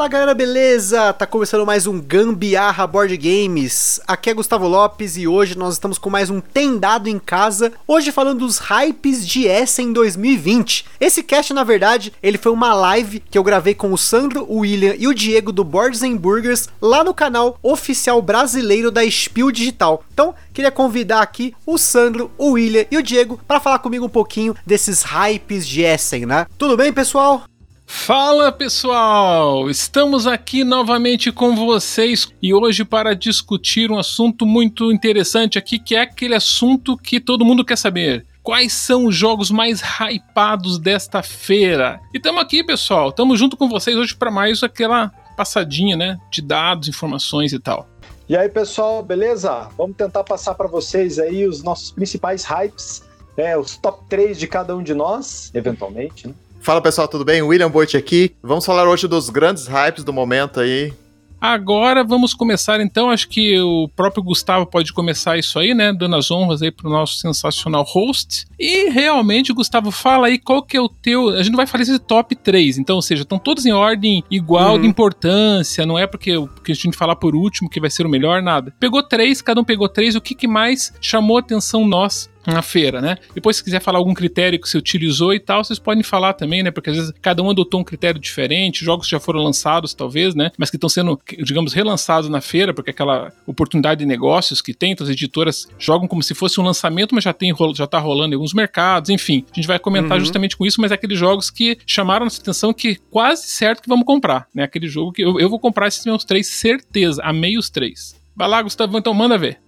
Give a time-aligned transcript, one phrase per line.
[0.00, 1.12] Fala galera, beleza?
[1.12, 4.00] Tá começando mais um Gambiarra Board Games.
[4.08, 7.70] Aqui é Gustavo Lopes e hoje nós estamos com mais um Tendado em Casa.
[7.86, 10.86] Hoje falando dos hypes de Essen 2020.
[10.98, 14.60] Esse cast, na verdade, ele foi uma live que eu gravei com o Sandro, o
[14.60, 19.50] William e o Diego do Boards and Burgers lá no canal oficial brasileiro da Spiel
[19.50, 20.02] Digital.
[20.14, 24.08] Então, queria convidar aqui o Sandro, o William e o Diego para falar comigo um
[24.08, 26.46] pouquinho desses hypes de Essen, né?
[26.56, 27.44] Tudo bem, pessoal?
[27.92, 29.68] Fala pessoal!
[29.68, 35.96] Estamos aqui novamente com vocês e hoje para discutir um assunto muito interessante aqui, que
[35.96, 38.24] é aquele assunto que todo mundo quer saber.
[38.44, 42.00] Quais são os jogos mais hypados desta feira?
[42.14, 46.40] E estamos aqui, pessoal, estamos junto com vocês hoje para mais aquela passadinha, né, de
[46.40, 47.88] dados, informações e tal.
[48.28, 49.68] E aí, pessoal, beleza?
[49.76, 53.02] Vamos tentar passar para vocês aí os nossos principais hypes,
[53.36, 56.34] é, os top 3 de cada um de nós, eventualmente, né?
[56.60, 57.40] Fala pessoal, tudo bem?
[57.40, 58.36] William Boit aqui.
[58.42, 60.92] Vamos falar hoje dos grandes hypes do momento aí.
[61.40, 66.14] Agora vamos começar então, acho que o próprio Gustavo pode começar isso aí, né, dando
[66.16, 68.44] as honras aí pro nosso sensacional host.
[68.58, 71.84] E realmente, Gustavo, fala aí qual que é o teu, a gente não vai falar
[71.84, 74.82] esse top 3, então, ou seja, estão todos em ordem igual uhum.
[74.82, 78.10] de importância, não é porque, porque a gente falar por último que vai ser o
[78.10, 78.74] melhor, nada.
[78.78, 83.00] Pegou três, cada um pegou três, o que, que mais chamou atenção nós na feira,
[83.00, 83.18] né?
[83.34, 86.62] Depois, se quiser falar algum critério que você utilizou e tal, vocês podem falar também,
[86.62, 86.70] né?
[86.70, 90.34] Porque às vezes cada um adotou um critério diferente, jogos que já foram lançados, talvez,
[90.34, 90.50] né?
[90.56, 94.92] Mas que estão sendo, digamos, relançados na feira, porque aquela oportunidade de negócios que tem,
[94.92, 98.34] então as editoras jogam como se fosse um lançamento, mas já, tem, já tá rolando
[98.34, 99.44] em alguns mercados, enfim.
[99.52, 100.20] A gente vai comentar uhum.
[100.20, 103.88] justamente com isso, mas é aqueles jogos que chamaram nossa atenção que quase certo que
[103.88, 104.64] vamos comprar, né?
[104.64, 107.22] Aquele jogo que eu, eu vou comprar esses meus três, certeza.
[107.22, 108.18] Amei os três.
[108.34, 109.58] Vai lá, Gustavo, então manda ver.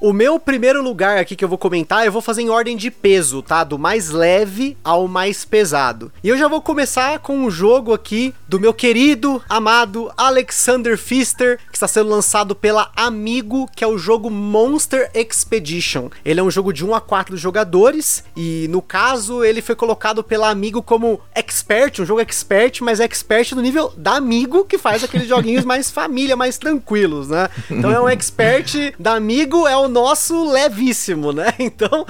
[0.00, 2.90] O meu primeiro lugar aqui que eu vou comentar, eu vou fazer em ordem de
[2.90, 3.64] peso, tá?
[3.64, 6.12] Do mais leve ao mais pesado.
[6.22, 11.58] E eu já vou começar com um jogo aqui do meu querido, amado Alexander Pfister,
[11.70, 16.10] que está sendo lançado pela Amigo, que é o jogo Monster Expedition.
[16.24, 20.22] Ele é um jogo de 1 a 4 jogadores e no caso ele foi colocado
[20.22, 25.02] pela Amigo como expert, um jogo expert, mas expert no nível da Amigo, que faz
[25.02, 27.48] aqueles joguinhos mais família, mais tranquilos, né?
[27.70, 31.52] Então é um expert da Amigo, é o nosso levíssimo, né?
[31.58, 32.06] Então,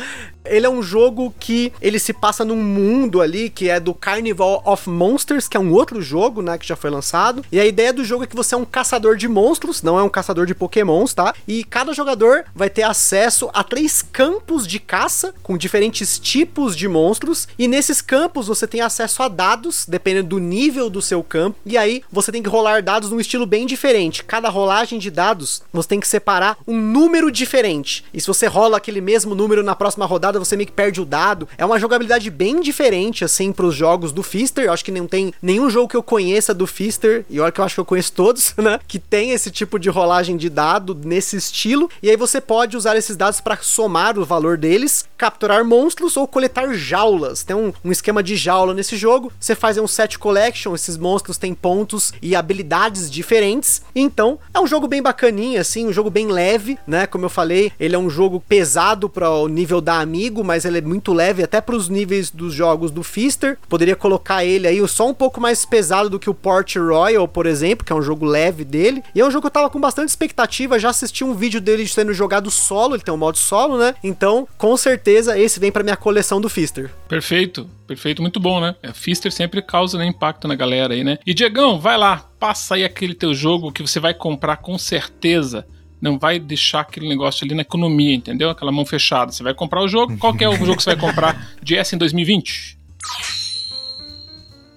[0.51, 4.63] ele é um jogo que ele se passa num mundo ali que é do Carnival
[4.65, 7.45] of Monsters, que é um outro jogo, né, que já foi lançado.
[7.51, 10.03] E a ideia do jogo é que você é um caçador de monstros, não é
[10.03, 11.35] um caçador de pokémons, tá?
[11.47, 16.89] E cada jogador vai ter acesso a três campos de caça com diferentes tipos de
[16.89, 21.59] monstros, e nesses campos você tem acesso a dados, dependendo do nível do seu campo.
[21.65, 24.25] E aí você tem que rolar dados num estilo bem diferente.
[24.25, 28.05] Cada rolagem de dados, você tem que separar um número diferente.
[28.13, 31.05] E se você rola aquele mesmo número na próxima rodada, você meio que perde o
[31.05, 31.49] dado.
[31.57, 34.65] É uma jogabilidade bem diferente, assim, pros jogos do Fister.
[34.65, 37.61] Eu acho que não tem nenhum jogo que eu conheça do Fister, e olha que
[37.61, 38.79] eu acho que eu conheço todos, né?
[38.87, 41.91] Que tem esse tipo de rolagem de dado nesse estilo.
[42.03, 46.27] E aí você pode usar esses dados para somar o valor deles, capturar monstros ou
[46.27, 47.43] coletar jaulas.
[47.43, 49.33] Tem um, um esquema de jaula nesse jogo.
[49.39, 53.83] Você faz um set collection, esses monstros têm pontos e habilidades diferentes.
[53.95, 57.07] Então, é um jogo bem bacaninha, assim, um jogo bem leve, né?
[57.07, 60.65] Como eu falei, ele é um jogo pesado para o nível da Amiga amigo, mas
[60.65, 63.57] ele é muito leve até para os níveis dos jogos do Fister.
[63.69, 67.47] Poderia colocar ele aí só um pouco mais pesado do que o Port Royal, por
[67.47, 69.03] exemplo, que é um jogo leve dele.
[69.15, 71.87] E é um jogo que eu tava com bastante expectativa, já assisti um vídeo dele
[71.87, 73.95] sendo jogado solo, ele tem um modo solo, né?
[74.03, 76.91] Então, com certeza esse vem para minha coleção do Fister.
[77.09, 77.69] Perfeito.
[77.87, 78.75] Perfeito, muito bom, né?
[78.83, 81.19] A Fister sempre causa né, impacto na galera aí, né?
[81.25, 85.65] E Diegão, vai lá, passa aí aquele teu jogo que você vai comprar com certeza
[86.07, 88.49] não vai deixar aquele negócio ali na economia, entendeu?
[88.49, 89.33] Aquela mão fechada.
[89.33, 91.95] Você vai comprar o jogo, qual é o jogo que você vai comprar de S
[91.95, 92.79] em 2020?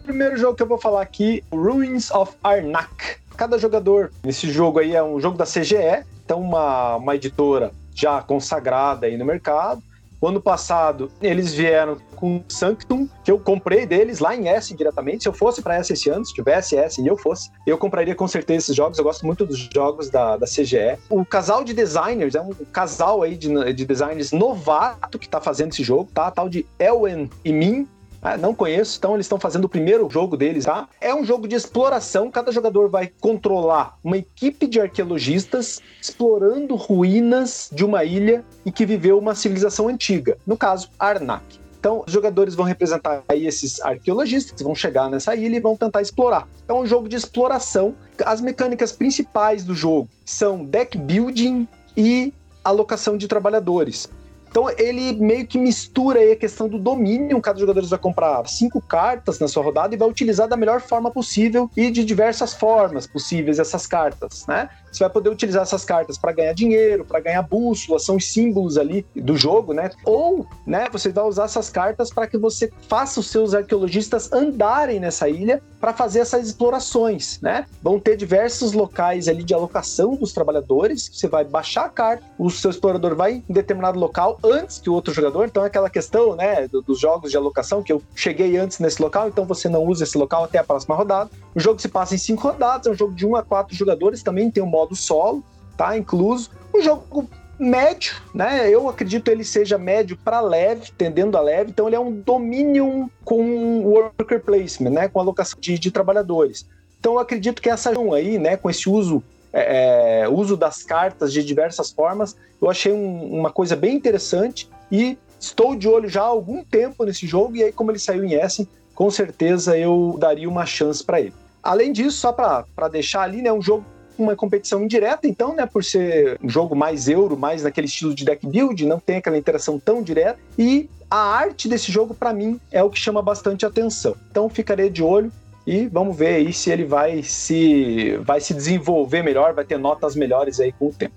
[0.01, 3.17] O primeiro jogo que eu vou falar aqui, Ruins of Arnak.
[3.37, 8.21] Cada jogador nesse jogo aí é um jogo da CGE, então uma, uma editora já
[8.21, 9.81] consagrada aí no mercado.
[10.21, 15.23] O ano passado, eles vieram com Sanctum, que eu comprei deles lá em S diretamente.
[15.23, 18.13] Se eu fosse para S esse ano, se tivesse S e eu fosse, eu compraria
[18.13, 18.97] com certeza esses jogos.
[18.97, 20.97] Eu gosto muito dos jogos da, da CGE.
[21.09, 25.71] O casal de designers é um casal aí de, de designers novato que tá fazendo
[25.71, 26.29] esse jogo, tá?
[26.29, 27.87] Tal de Elwen e Min.
[28.21, 30.89] Ah, não conheço, então eles estão fazendo o primeiro jogo deles, tá?
[30.99, 37.69] É um jogo de exploração, cada jogador vai controlar uma equipe de arqueologistas explorando ruínas
[37.71, 41.59] de uma ilha e que viveu uma civilização antiga, no caso, Arnak.
[41.79, 45.77] Então, os jogadores vão representar aí esses arqueologistas que vão chegar nessa ilha e vão
[45.77, 46.45] tentar explorar.
[46.67, 47.95] É um jogo de exploração.
[48.25, 51.65] As mecânicas principais do jogo são deck building
[51.95, 52.33] e
[52.65, 54.09] alocação de trabalhadores.
[54.49, 57.39] Então ele meio que mistura aí a questão do domínio.
[57.41, 61.11] Cada jogador vai comprar cinco cartas na sua rodada e vai utilizar da melhor forma
[61.11, 64.69] possível e de diversas formas possíveis essas cartas, né?
[64.91, 68.77] Você vai poder utilizar essas cartas para ganhar dinheiro, para ganhar bússola, são os símbolos
[68.77, 69.89] ali do jogo, né?
[70.05, 74.99] Ou, né, você vai usar essas cartas para que você faça os seus arqueologistas andarem
[74.99, 77.65] nessa ilha para fazer essas explorações, né?
[77.81, 82.49] Vão ter diversos locais ali de alocação dos trabalhadores, você vai baixar a carta, o
[82.49, 86.35] seu explorador vai em determinado local antes que o outro jogador, então é aquela questão,
[86.35, 90.03] né, dos jogos de alocação que eu cheguei antes nesse local, então você não usa
[90.03, 91.29] esse local até a próxima rodada.
[91.55, 94.23] O jogo se passa em cinco rodadas, é um jogo de um a quatro jogadores,
[94.23, 95.43] também tem um modo solo,
[95.77, 95.97] tá?
[95.97, 96.51] Incluso.
[96.73, 97.29] Um jogo
[97.59, 98.69] médio, né?
[98.69, 101.71] Eu acredito ele seja médio para leve, tendendo a leve.
[101.71, 105.07] Então ele é um Dominion com worker placement, né?
[105.07, 106.65] Com alocação de, de trabalhadores.
[106.99, 108.55] Então eu acredito que essa aí, né?
[108.55, 113.51] Com esse uso é, é, uso das cartas de diversas formas, eu achei um, uma
[113.51, 117.71] coisa bem interessante e estou de olho já há algum tempo nesse jogo e aí
[117.71, 121.33] como ele saiu em Essen, com certeza eu daria uma chance para ele.
[121.63, 123.85] Além disso, só para deixar ali, né, um jogo
[124.21, 128.25] uma competição indireta, então, né, por ser um jogo mais euro, mais naquele estilo de
[128.25, 132.59] deck build, não tem aquela interação tão direta, e a arte desse jogo, para mim,
[132.71, 134.15] é o que chama bastante atenção.
[134.29, 135.31] Então, ficarei de olho
[135.65, 140.15] e vamos ver aí se ele vai se, vai se desenvolver melhor, vai ter notas
[140.15, 141.13] melhores aí com o tempo.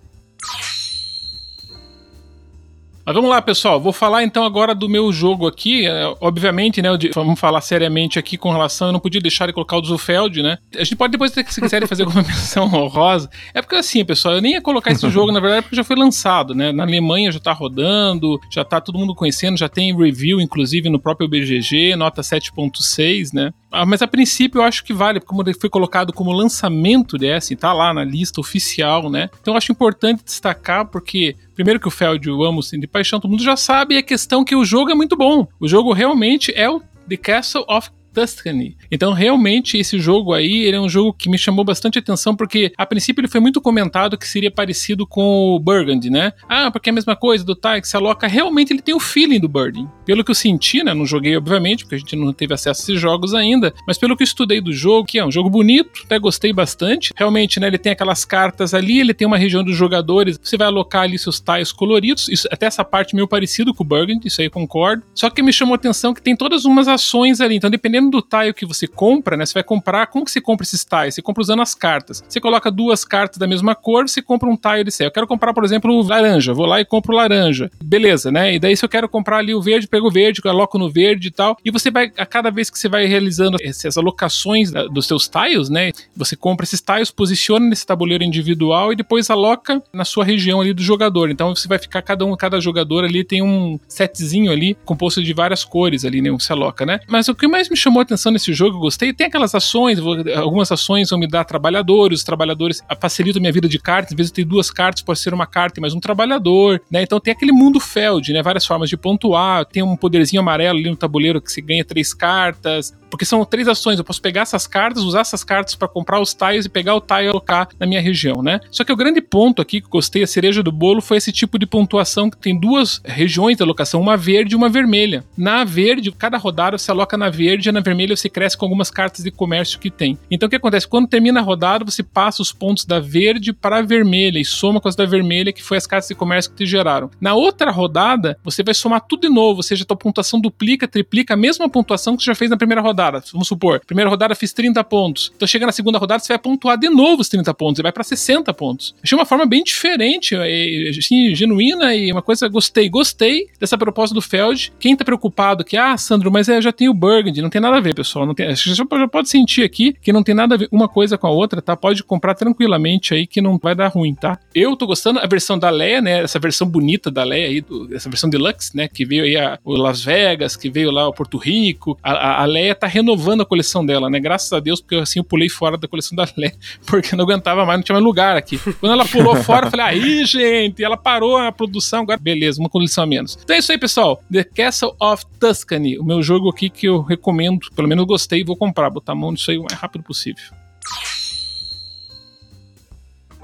[3.04, 3.80] Mas vamos lá, pessoal.
[3.80, 5.86] Vou falar então agora do meu jogo aqui.
[5.86, 6.88] É, obviamente, né?
[7.14, 8.88] Vamos falar seriamente aqui com relação.
[8.88, 10.58] Eu não podia deixar de colocar o Zufeld, né?
[10.76, 13.28] A gente pode depois, se quiserem, fazer alguma menção honrosa.
[13.52, 15.96] É porque assim, pessoal, eu nem ia colocar esse jogo, na verdade, porque já foi
[15.96, 16.70] lançado, né?
[16.70, 21.00] Na Alemanha já tá rodando, já tá todo mundo conhecendo, já tem review, inclusive, no
[21.00, 23.52] próprio BGG, nota 7.6, né?
[23.72, 27.56] Ah, mas a princípio eu acho que vale, como ele foi colocado como lançamento desse,
[27.56, 29.30] tá lá na lista oficial, né?
[29.40, 33.18] Então eu acho importante destacar, porque primeiro que o Feld eu amo assim, de paixão,
[33.18, 35.48] todo mundo já sabe, e a questão que o jogo é muito bom.
[35.58, 38.76] O jogo realmente é o The Castle of Tuscany.
[38.90, 42.72] Então, realmente, esse jogo aí, ele é um jogo que me chamou bastante atenção, porque
[42.76, 46.32] a princípio ele foi muito comentado que seria parecido com o Burgundy, né?
[46.48, 49.40] Ah, porque é a mesma coisa do que se aloca, realmente ele tem o feeling
[49.40, 49.88] do Burgundy.
[50.04, 50.92] Pelo que eu senti, né?
[50.92, 54.16] Não joguei, obviamente, porque a gente não teve acesso a esses jogos ainda, mas pelo
[54.16, 57.12] que eu estudei do jogo, que é um jogo bonito, até gostei bastante.
[57.16, 57.68] Realmente, né?
[57.68, 61.18] Ele tem aquelas cartas ali, ele tem uma região dos jogadores, você vai alocar ali
[61.18, 65.02] seus tiles coloridos, isso, até essa parte meio parecido com o Burgundy, isso aí concordo.
[65.14, 68.22] Só que me chamou atenção que tem todas umas ações ali, então dependendo dependendo do
[68.22, 69.46] tile que você compra, né?
[69.46, 70.06] Você vai comprar.
[70.06, 71.14] Como que você compra esses tiles?
[71.14, 72.24] Você compra usando as cartas.
[72.28, 75.06] Você coloca duas cartas da mesma cor, você compra um tile de céu.
[75.06, 76.52] Eu quero comprar, por exemplo, laranja.
[76.52, 77.70] Vou lá e compro laranja.
[77.82, 78.54] Beleza, né?
[78.54, 81.28] E daí, se eu quero comprar ali o verde, pego o verde, coloco no verde
[81.28, 81.56] e tal.
[81.64, 85.68] E você vai, a cada vez que você vai realizando essas alocações dos seus tiles,
[85.68, 85.92] né?
[86.16, 90.72] Você compra esses tiles, posiciona nesse tabuleiro individual e depois aloca na sua região ali
[90.72, 91.30] do jogador.
[91.30, 95.32] Então você vai ficar cada um, cada jogador ali tem um setzinho ali composto de
[95.32, 96.30] várias cores ali, né?
[96.30, 97.00] Você aloca, né?
[97.08, 99.12] Mas o que mais me chamou chamou atenção nesse jogo, eu gostei.
[99.12, 99.98] Tem aquelas ações,
[100.36, 104.12] algumas ações vão me dar trabalhadores, os trabalhadores facilitam minha vida de cartas.
[104.12, 107.02] Às vezes eu tenho duas cartas, pode ser uma carta e mais um trabalhador, né?
[107.02, 108.42] Então tem aquele mundo Feld, né?
[108.42, 109.66] Várias formas de pontuar.
[109.66, 112.94] Tem um poderzinho amarelo ali no tabuleiro que se ganha três cartas.
[113.12, 113.98] Porque são três ações.
[113.98, 117.00] Eu posso pegar essas cartas, usar essas cartas para comprar os tiles e pegar o
[117.00, 118.58] tile e alocar na minha região, né?
[118.70, 121.30] Só que o grande ponto aqui que eu gostei, a cereja do bolo, foi esse
[121.30, 125.26] tipo de pontuação que tem duas regiões de alocação, uma verde e uma vermelha.
[125.36, 128.90] Na verde, cada rodada você aloca na verde e na vermelha você cresce com algumas
[128.90, 130.18] cartas de comércio que tem.
[130.30, 130.88] Então o que acontece?
[130.88, 134.80] Quando termina a rodada, você passa os pontos da verde para a vermelha e soma
[134.80, 137.10] com as da vermelha, que foi as cartas de comércio que te geraram.
[137.20, 140.88] Na outra rodada, você vai somar tudo de novo, ou seja, a tua pontuação duplica,
[140.88, 143.01] triplica a mesma pontuação que você já fez na primeira rodada.
[143.32, 145.32] Vamos supor, primeira rodada fiz 30 pontos.
[145.36, 147.92] Então chega na segunda rodada, você vai pontuar de novo os 30 pontos e vai
[147.92, 148.94] para 60 pontos.
[149.02, 154.22] Achei uma forma bem diferente, assim, genuína e uma coisa gostei, gostei dessa proposta do
[154.22, 154.72] Feld.
[154.78, 157.76] Quem tá preocupado que ah, Sandro, mas é, já tem o Burgundy, não tem nada
[157.76, 158.26] a ver, pessoal pessoal.
[158.26, 161.16] Não tem, você já pode sentir aqui que não tem nada a ver uma coisa
[161.16, 161.76] com a outra, tá?
[161.76, 164.38] Pode comprar tranquilamente aí que não vai dar ruim, tá?
[164.54, 166.22] Eu tô gostando a versão da Leia, né?
[166.22, 168.88] Essa versão bonita da Leia aí, do, essa versão deluxe, né?
[168.88, 171.98] Que veio aí a, o Las Vegas, que veio lá o Porto Rico.
[172.02, 174.20] A, a, a, Leia tá renovando a coleção dela, né?
[174.20, 176.54] Graças a Deus, porque assim eu pulei fora da coleção da Leia,
[176.86, 178.58] porque não aguentava mais, não tinha mais lugar aqui.
[178.58, 182.68] Quando ela pulou fora, eu falei, aí, gente, ela parou a produção, agora beleza, uma
[182.68, 183.38] coleção a menos.
[183.42, 184.22] Então é isso aí, pessoal.
[184.30, 188.56] The Castle of Tuscany, o meu jogo aqui que eu recomendo, pelo menos gostei, vou
[188.56, 190.44] comprar, botar a mão nisso aí o mais rápido possível.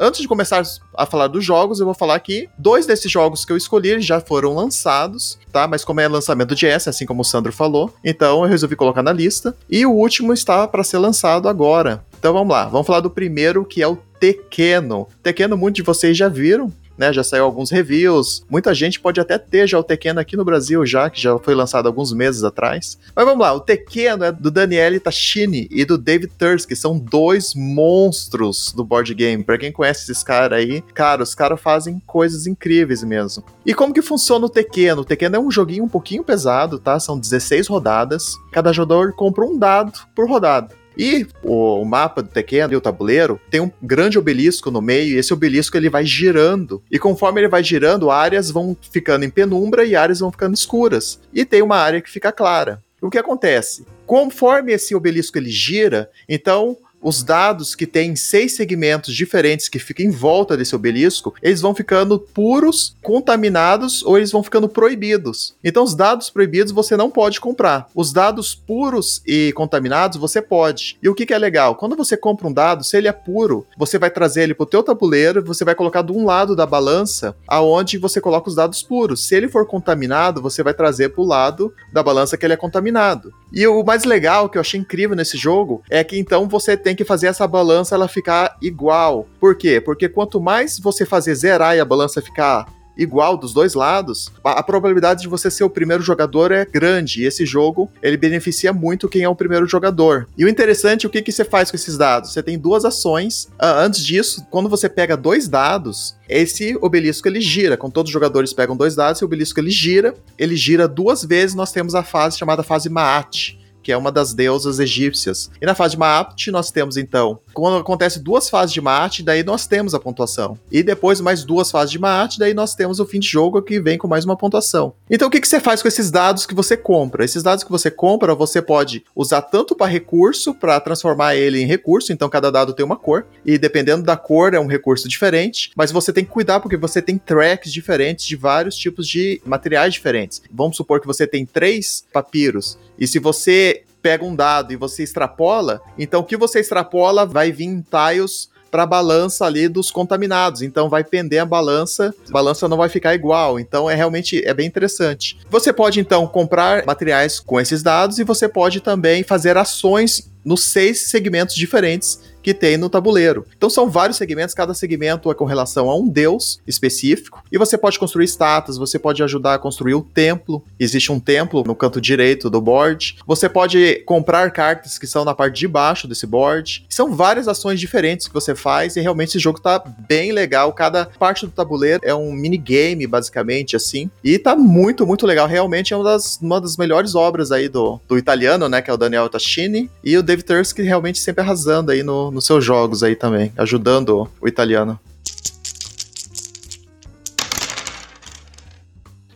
[0.01, 0.63] Antes de começar
[0.95, 4.21] a falar dos jogos, eu vou falar que dois desses jogos que eu escolhi já
[4.21, 5.67] foram lançados, tá?
[5.67, 9.03] Mas como é lançamento de S, assim como o Sandro falou, então eu resolvi colocar
[9.03, 9.57] na lista.
[9.69, 12.05] E o último está para ser lançado agora.
[12.17, 15.09] Então vamos lá, vamos falar do primeiro que é o Tequeno.
[15.21, 17.13] Tequeno, muitos de vocês já viram, né?
[17.13, 18.45] Já saiu alguns reviews.
[18.51, 21.55] Muita gente pode até ter já o Tequeno aqui no Brasil, já, que já foi
[21.55, 22.99] lançado alguns meses atrás.
[23.15, 26.99] Mas vamos lá, o Tequeno é do Daniele Tachini e do David Thurs, que são
[26.99, 29.45] dois monstros do board game.
[29.45, 33.45] Pra quem conhece esses caras aí, cara, os caras fazem coisas incríveis mesmo.
[33.65, 35.03] E como que funciona o Tequeno?
[35.03, 36.99] O Tequeno é um joguinho um pouquinho pesado, tá?
[36.99, 38.35] São 16 rodadas.
[38.51, 40.78] Cada jogador compra um dado por rodada.
[40.99, 45.19] E o, mapa do Tekken e o tabuleiro tem um grande obelisco no meio, e
[45.19, 46.83] esse obelisco ele vai girando.
[46.91, 51.21] E conforme ele vai girando, áreas vão ficando em penumbra e áreas vão ficando escuras.
[51.33, 52.83] E tem uma área que fica clara.
[53.01, 53.87] O que acontece?
[54.05, 60.07] Conforme esse obelisco ele gira, então os dados que têm seis segmentos diferentes que ficam
[60.07, 65.55] em volta desse obelisco, eles vão ficando puros, contaminados ou eles vão ficando proibidos.
[65.63, 67.89] Então, os dados proibidos você não pode comprar.
[67.95, 70.99] Os dados puros e contaminados você pode.
[71.03, 71.75] E o que, que é legal?
[71.75, 74.67] Quando você compra um dado, se ele é puro, você vai trazer ele para o
[74.67, 78.83] teu tabuleiro, você vai colocar de um lado da balança aonde você coloca os dados
[78.83, 79.27] puros.
[79.27, 82.57] Se ele for contaminado, você vai trazer para o lado da balança que ele é
[82.57, 83.33] contaminado.
[83.53, 86.95] E o mais legal que eu achei incrível nesse jogo é que então você tem
[86.95, 89.27] que fazer essa balança ela ficar igual.
[89.41, 89.81] Por quê?
[89.81, 92.67] Porque quanto mais você fazer zerar e a balança ficar
[92.99, 97.23] igual dos dois lados, a, probabilidade de você ser o primeiro jogador é grande.
[97.23, 100.29] E esse jogo, ele beneficia muito quem é o primeiro jogador.
[100.37, 102.33] E o interessante, o que, que você faz com esses dados?
[102.33, 103.45] Você tem duas ações.
[103.55, 107.77] Uh, antes disso, quando você pega dois dados, esse obelisco ele gira.
[107.77, 110.15] Com todos os jogadores pegam dois dados, esse obelisco ele gira.
[110.37, 113.58] Ele gira duas vezes, nós temos a fase chamada fase Maat
[113.89, 115.51] que é uma das deusas egípcias.
[115.63, 119.43] E na fase de Maat, nós temos então, quando acontece duas fases de Maat, daí
[119.43, 120.59] nós temos a pontuação.
[120.71, 123.81] E depois mais duas fases de Maat, daí nós temos o fim de jogo que
[123.81, 124.93] vem com mais uma pontuação.
[125.09, 127.25] Então o que, que você faz com esses dados que você compra?
[127.25, 131.67] Esses dados que você compra, você pode usar tanto para recurso, para transformar ele em
[131.67, 135.71] recurso, então cada dado tem uma cor, e dependendo da cor é um recurso diferente,
[135.75, 139.95] mas você tem que cuidar porque você tem tracks diferentes de vários tipos de materiais
[139.95, 140.43] diferentes.
[140.53, 145.03] Vamos supor que você tem três papiros, e se você pega um dado e você
[145.03, 149.91] extrapola, então o que você extrapola vai vir em tiles para a balança ali dos
[149.91, 150.63] contaminados.
[150.63, 153.59] Então vai pender a balança, a balança não vai ficar igual.
[153.59, 155.39] Então é realmente é bem interessante.
[155.51, 160.65] Você pode então comprar materiais com esses dados e você pode também fazer ações nos
[160.65, 163.47] seis segmentos diferentes que tem no tabuleiro.
[163.57, 167.77] Então são vários segmentos, cada segmento é com relação a um deus específico, e você
[167.77, 170.65] pode construir estátuas, você pode ajudar a construir o templo.
[170.79, 173.17] Existe um templo no canto direito do board.
[173.27, 176.85] Você pode comprar cartas que são na parte de baixo desse board.
[176.89, 180.73] São várias ações diferentes que você faz e realmente esse jogo tá bem legal.
[180.73, 184.11] Cada parte do tabuleiro é um minigame, basicamente, assim.
[184.23, 185.47] E tá muito, muito legal.
[185.47, 188.83] Realmente é uma das, uma das melhores obras aí do, do italiano, né?
[188.83, 189.91] Que é o Daniel Tascini.
[190.03, 194.29] E o David Tursky realmente sempre arrasando aí no, nos seus jogos aí também, ajudando
[194.41, 194.99] o italiano.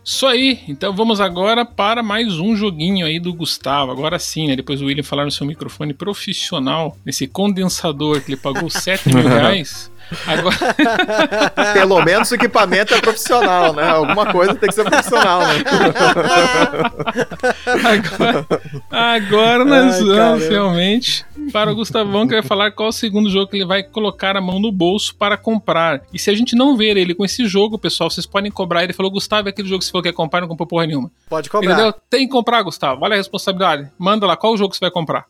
[0.05, 3.91] Isso aí, então vamos agora para mais um joguinho aí do Gustavo.
[3.91, 4.55] Agora sim, né?
[4.55, 9.23] Depois o William falar no seu microfone profissional, nesse condensador que ele pagou 7 mil
[9.27, 9.89] reais.
[10.27, 10.75] Agora...
[11.73, 13.89] Pelo menos o equipamento é profissional, né?
[13.89, 15.63] Alguma coisa tem que ser profissional, né?
[17.83, 18.47] agora,
[18.89, 23.47] agora nós Ai, vamos realmente para o Gustavão que vai falar qual o segundo jogo
[23.47, 26.01] que ele vai colocar a mão no bolso para comprar.
[26.13, 28.83] E se a gente não ver ele com esse jogo, pessoal, vocês podem cobrar.
[28.83, 30.85] Ele falou, Gustavo, é aquele jogo que você falou que quer comprar, não comprou porra
[30.85, 31.11] nenhuma.
[31.29, 31.73] Pode cobrar.
[31.73, 31.93] Entendeu?
[32.09, 33.03] Tem que comprar, Gustavo.
[33.03, 33.89] Olha a responsabilidade.
[33.97, 35.25] Manda lá, qual o jogo você vai comprar?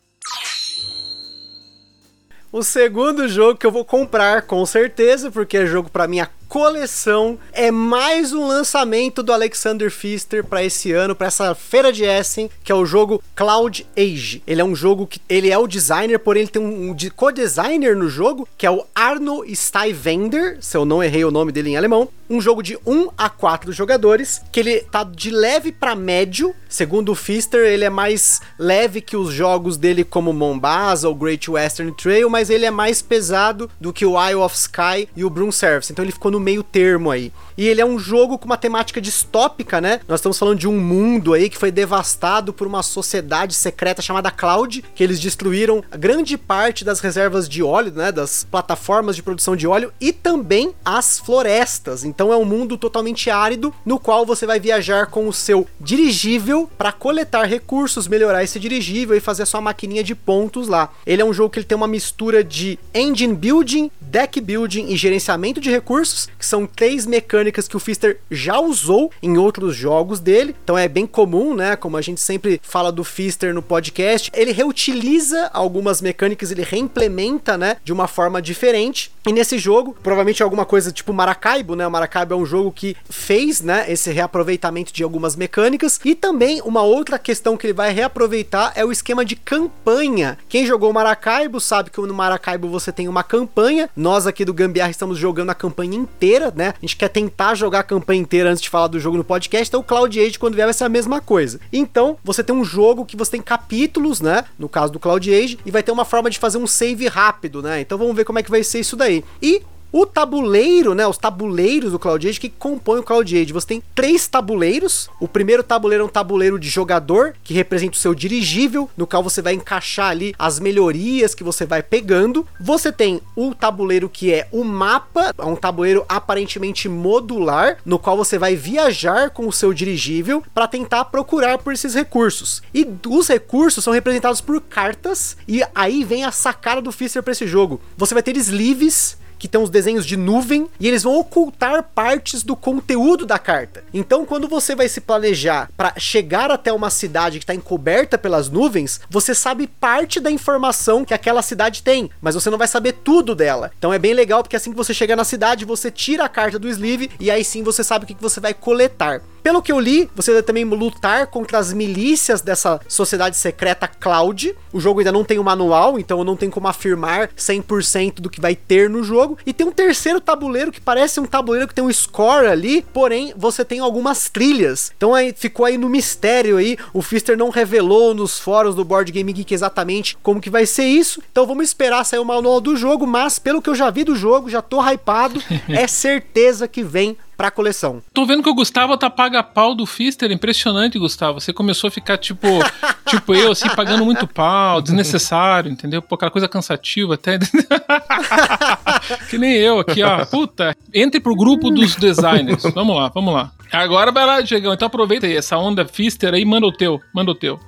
[2.56, 7.36] O segundo jogo que eu vou comprar, com certeza, porque é jogo para minha coleção.
[7.52, 12.48] É mais um lançamento do Alexander Pfister para esse ano, para essa feira de Essen,
[12.62, 14.40] que é o jogo Cloud Age.
[14.46, 18.08] Ele é um jogo que ele é o designer, porém ele tem um, co-designer no
[18.08, 22.08] jogo, que é o Arno Stuyvender, se eu não errei o nome dele em alemão.
[22.28, 26.54] Um jogo de 1 a 4 jogadores, que ele tá de leve para médio.
[26.68, 31.50] Segundo o Pfister, ele é mais leve que os jogos dele como Mombasa ou Great
[31.50, 35.30] Western Trail, mas ele é mais pesado do que o Isle of Sky e o
[35.30, 35.92] Broom Service.
[35.92, 37.32] Então ele ficou no meio termo aí.
[37.56, 40.00] E ele é um jogo com uma temática distópica, né?
[40.08, 44.30] Nós estamos falando de um mundo aí que foi devastado por uma sociedade secreta chamada
[44.30, 48.10] Cloud, que eles destruíram grande parte das reservas de óleo, né?
[48.10, 52.04] Das plataformas de produção de óleo e também as florestas.
[52.14, 56.70] Então é um mundo totalmente árido no qual você vai viajar com o seu dirigível
[56.78, 60.92] para coletar recursos, melhorar esse dirigível e fazer a sua maquininha de pontos lá.
[61.06, 64.96] Ele é um jogo que ele tem uma mistura de engine building, deck building e
[64.96, 70.20] gerenciamento de recursos, que são três mecânicas que o Fister já usou em outros jogos
[70.20, 70.54] dele.
[70.62, 71.76] Então é bem comum, né?
[71.76, 77.58] Como a gente sempre fala do Fister no podcast, ele reutiliza algumas mecânicas, ele reimplementa,
[77.58, 79.10] né, de uma forma diferente.
[79.26, 81.86] E nesse jogo, provavelmente alguma coisa tipo Maracaibo, né?
[81.86, 85.98] O Maracaibo é um jogo que fez, né, esse reaproveitamento de algumas mecânicas.
[86.04, 90.36] E também uma outra questão que ele vai reaproveitar é o esquema de campanha.
[90.48, 93.88] Quem jogou Maracaibo sabe que no Maracaibo você tem uma campanha.
[93.96, 96.74] Nós aqui do Gambiarra estamos jogando a campanha inteira, né?
[96.76, 99.68] A gente quer tentar jogar a campanha inteira antes de falar do jogo no podcast.
[99.68, 101.58] Então o Cloud Age, quando vier, vai ser a mesma coisa.
[101.72, 104.44] Então, você tem um jogo que você tem capítulos, né?
[104.58, 107.62] No caso do Cloud Age, e vai ter uma forma de fazer um save rápido,
[107.62, 107.80] né?
[107.80, 109.24] Então vamos ver como é que vai ser isso daí.
[109.40, 109.62] E
[109.96, 113.52] o tabuleiro, né, os tabuleiros do Cloud Age que compõem o Cloud Age.
[113.52, 115.08] Você tem três tabuleiros.
[115.20, 119.22] O primeiro tabuleiro é um tabuleiro de jogador, que representa o seu dirigível, no qual
[119.22, 122.44] você vai encaixar ali as melhorias que você vai pegando.
[122.58, 128.16] Você tem o tabuleiro que é o mapa, é um tabuleiro aparentemente modular, no qual
[128.16, 132.64] você vai viajar com o seu dirigível para tentar procurar por esses recursos.
[132.74, 137.30] E os recursos são representados por cartas, e aí vem a sacada do Fister para
[137.30, 137.80] esse jogo.
[137.96, 142.42] Você vai ter sleeves que tem os desenhos de nuvem e eles vão ocultar partes
[142.42, 143.84] do conteúdo da carta.
[143.92, 148.48] Então, quando você vai se planejar para chegar até uma cidade que está encoberta pelas
[148.48, 152.92] nuvens, você sabe parte da informação que aquela cidade tem, mas você não vai saber
[153.04, 153.70] tudo dela.
[153.78, 156.58] Então é bem legal porque assim que você chega na cidade, você tira a carta
[156.58, 159.20] do sleeve e aí sim você sabe o que você vai coletar.
[159.44, 164.56] Pelo que eu li, você vai também lutar contra as milícias dessa sociedade secreta Cloud.
[164.72, 168.22] O jogo ainda não tem o um manual, então eu não tenho como afirmar 100%
[168.22, 169.36] do que vai ter no jogo.
[169.44, 173.34] E tem um terceiro tabuleiro que parece um tabuleiro que tem um score ali, porém
[173.36, 174.90] você tem algumas trilhas.
[174.96, 176.78] Então aí ficou aí no mistério aí.
[176.94, 180.86] O Fister não revelou nos fóruns do Board Game Geek exatamente como que vai ser
[180.86, 181.22] isso.
[181.30, 184.16] Então vamos esperar sair o manual do jogo, mas pelo que eu já vi do
[184.16, 188.02] jogo, já tô hypado, é certeza que vem pra coleção.
[188.12, 190.30] Tô vendo que o Gustavo tá paga-pau do Fister.
[190.30, 191.40] Impressionante, Gustavo.
[191.40, 192.46] Você começou a ficar tipo,
[193.08, 196.02] tipo eu, assim, pagando muito pau, desnecessário, entendeu?
[196.02, 197.38] Pô, aquela coisa cansativa até.
[199.30, 200.24] que nem eu aqui, ó.
[200.26, 202.62] Puta, entre pro grupo dos designers.
[202.74, 203.52] Vamos lá, vamos lá.
[203.72, 204.72] Agora vai lá, Diegão.
[204.72, 207.58] Então aproveita aí essa onda Fister aí, manda o teu, manda o teu.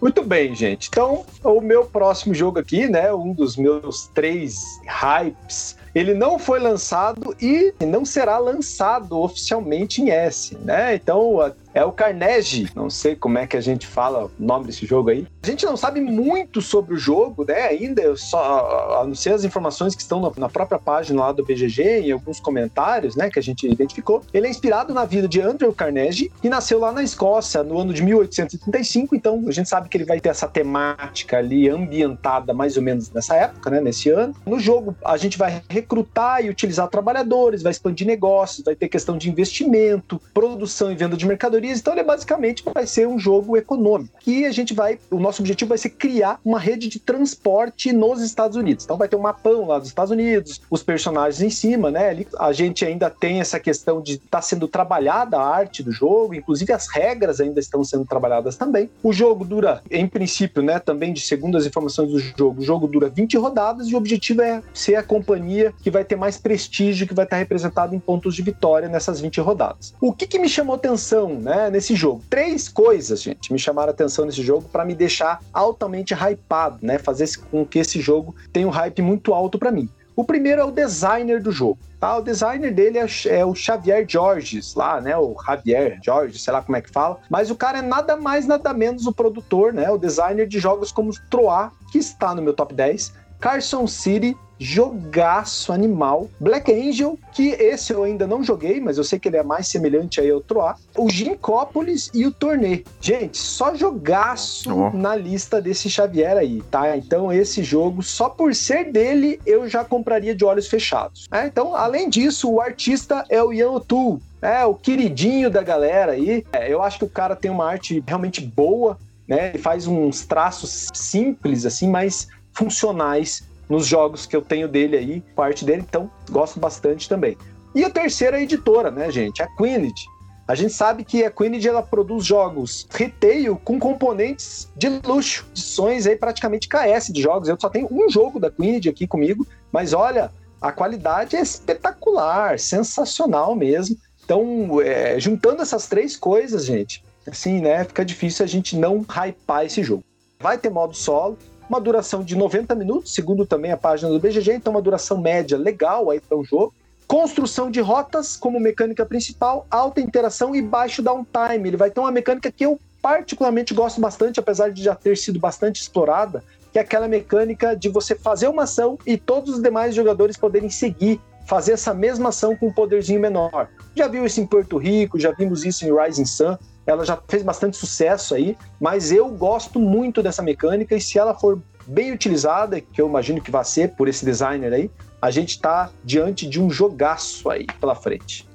[0.00, 0.88] Muito bem, gente.
[0.88, 6.60] Então, o meu próximo jogo aqui, né, um dos meus três hypes ele não foi
[6.60, 10.94] lançado e não será lançado oficialmente em S, né?
[10.94, 11.38] Então,
[11.76, 15.10] é o Carnegie, não sei como é que a gente fala o nome desse jogo
[15.10, 15.26] aí.
[15.42, 17.68] A gente não sabe muito sobre o jogo, né?
[17.68, 22.10] Ainda eu só anunciei as informações que estão na própria página lá do BGG e
[22.10, 24.22] alguns comentários, né, que a gente identificou.
[24.32, 27.92] Ele é inspirado na vida de Andrew Carnegie e nasceu lá na Escócia no ano
[27.92, 32.78] de 1835, então a gente sabe que ele vai ter essa temática ali ambientada mais
[32.78, 34.34] ou menos nessa época, né, nesse ano.
[34.46, 39.18] No jogo a gente vai recrutar e utilizar trabalhadores, vai expandir negócios, vai ter questão
[39.18, 44.18] de investimento, produção e venda de mercadorias então ele basicamente vai ser um jogo econômico.
[44.20, 48.20] Que a gente vai, o nosso objetivo vai ser criar uma rede de transporte nos
[48.20, 48.84] Estados Unidos.
[48.84, 52.24] Então vai ter um mapão lá dos Estados Unidos, os personagens em cima, né?
[52.38, 56.34] A gente ainda tem essa questão de estar tá sendo trabalhada a arte do jogo,
[56.34, 58.90] inclusive as regras ainda estão sendo trabalhadas também.
[59.02, 62.86] O jogo dura, em princípio, né, também de segundo as informações do jogo, o jogo
[62.86, 67.06] dura 20 rodadas e o objetivo é ser a companhia que vai ter mais prestígio,
[67.06, 69.94] que vai estar representado em pontos de vitória nessas 20 rodadas.
[70.00, 71.55] O que, que me chamou atenção, né?
[71.56, 72.22] Né, nesse jogo.
[72.28, 76.98] Três coisas, gente, me chamaram a atenção nesse jogo para me deixar altamente hypado, né,
[76.98, 79.88] fazer com que esse jogo tenha um hype muito alto para mim.
[80.14, 81.78] O primeiro é o designer do jogo.
[82.00, 82.16] Tá?
[82.16, 85.16] O designer dele é, é, o Xavier Georges, lá, né?
[85.16, 87.18] O Javier Georges, sei lá como é que fala.
[87.28, 89.90] Mas o cara é nada mais, nada menos o produtor, né?
[89.90, 95.72] O designer de jogos como Troar, que está no meu top 10, Carson City, jogaço
[95.72, 96.28] animal.
[96.40, 99.68] Black Angel, que esse eu ainda não joguei, mas eu sei que ele é mais
[99.68, 100.78] semelhante aí ao Troar.
[100.96, 102.84] O Gincópolis e o Tornê.
[103.00, 104.96] Gente, só jogaço oh.
[104.96, 106.96] na lista desse Xavier aí, tá?
[106.96, 111.26] Então esse jogo, só por ser dele, eu já compraria de olhos fechados.
[111.30, 114.20] É, então, além disso, o artista é o Ian O'Toole.
[114.40, 116.44] É, o queridinho da galera aí.
[116.52, 119.50] É, eu acho que o cara tem uma arte realmente boa, né?
[119.50, 125.20] Ele faz uns traços simples, assim, mas funcionais nos jogos que eu tenho dele aí,
[125.34, 127.36] parte dele, então gosto bastante também.
[127.74, 129.42] E a terceira editora, né, gente?
[129.42, 130.06] A Quinity.
[130.48, 136.06] A gente sabe que a Quinity ela produz jogos retail com componentes de luxo, edições
[136.06, 137.48] aí praticamente KS de jogos.
[137.48, 142.58] Eu só tenho um jogo da Quinity aqui comigo, mas olha, a qualidade é espetacular,
[142.58, 143.96] sensacional mesmo.
[144.24, 149.64] Então, é, juntando essas três coisas, gente, assim, né, fica difícil a gente não hypar
[149.64, 150.04] esse jogo.
[150.40, 151.36] Vai ter modo solo,
[151.68, 155.58] uma duração de 90 minutos, segundo também a página do BGG, então uma duração média
[155.58, 156.72] legal aí para o jogo.
[157.06, 161.68] Construção de rotas como mecânica principal, alta interação e baixo downtime.
[161.68, 165.38] Ele vai ter uma mecânica que eu particularmente gosto bastante, apesar de já ter sido
[165.38, 169.94] bastante explorada, que é aquela mecânica de você fazer uma ação e todos os demais
[169.94, 173.68] jogadores poderem seguir fazer essa mesma ação com um poderzinho menor.
[173.94, 177.42] Já viu isso em Porto Rico, já vimos isso em Rising Sun, ela já fez
[177.42, 182.80] bastante sucesso aí, mas eu gosto muito dessa mecânica e se ela for bem utilizada,
[182.80, 186.60] que eu imagino que vai ser por esse designer aí, a gente está diante de
[186.60, 188.48] um jogaço aí pela frente.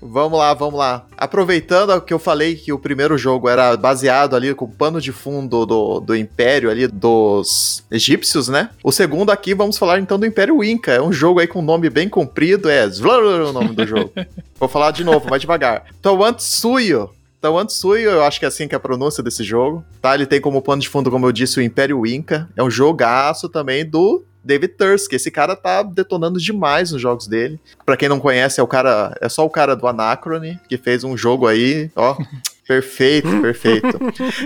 [0.00, 1.06] Vamos lá, vamos lá.
[1.16, 5.12] Aproveitando que eu falei que o primeiro jogo era baseado ali com o pano de
[5.12, 8.70] fundo do, do Império ali dos egípcios, né?
[8.82, 10.92] O segundo aqui vamos falar então do Império Inca.
[10.92, 14.12] É um jogo aí com um nome bem comprido, é o nome do jogo.
[14.58, 15.84] Vou falar de novo, vai devagar.
[16.00, 17.10] Tawantsuyo.
[17.40, 20.14] Tawantsuyo, eu acho que é assim que é a pronúncia desse jogo, tá?
[20.14, 22.48] Ele tem como pano de fundo, como eu disse, o Império Inca.
[22.56, 25.12] É um jogaço também do David Tusk.
[25.12, 27.60] Esse cara tá detonando demais nos jogos dele.
[27.84, 31.04] Para quem não conhece, é o cara, é só o cara do Anachrony que fez
[31.04, 32.16] um jogo aí, ó.
[32.66, 33.98] Perfeito, perfeito.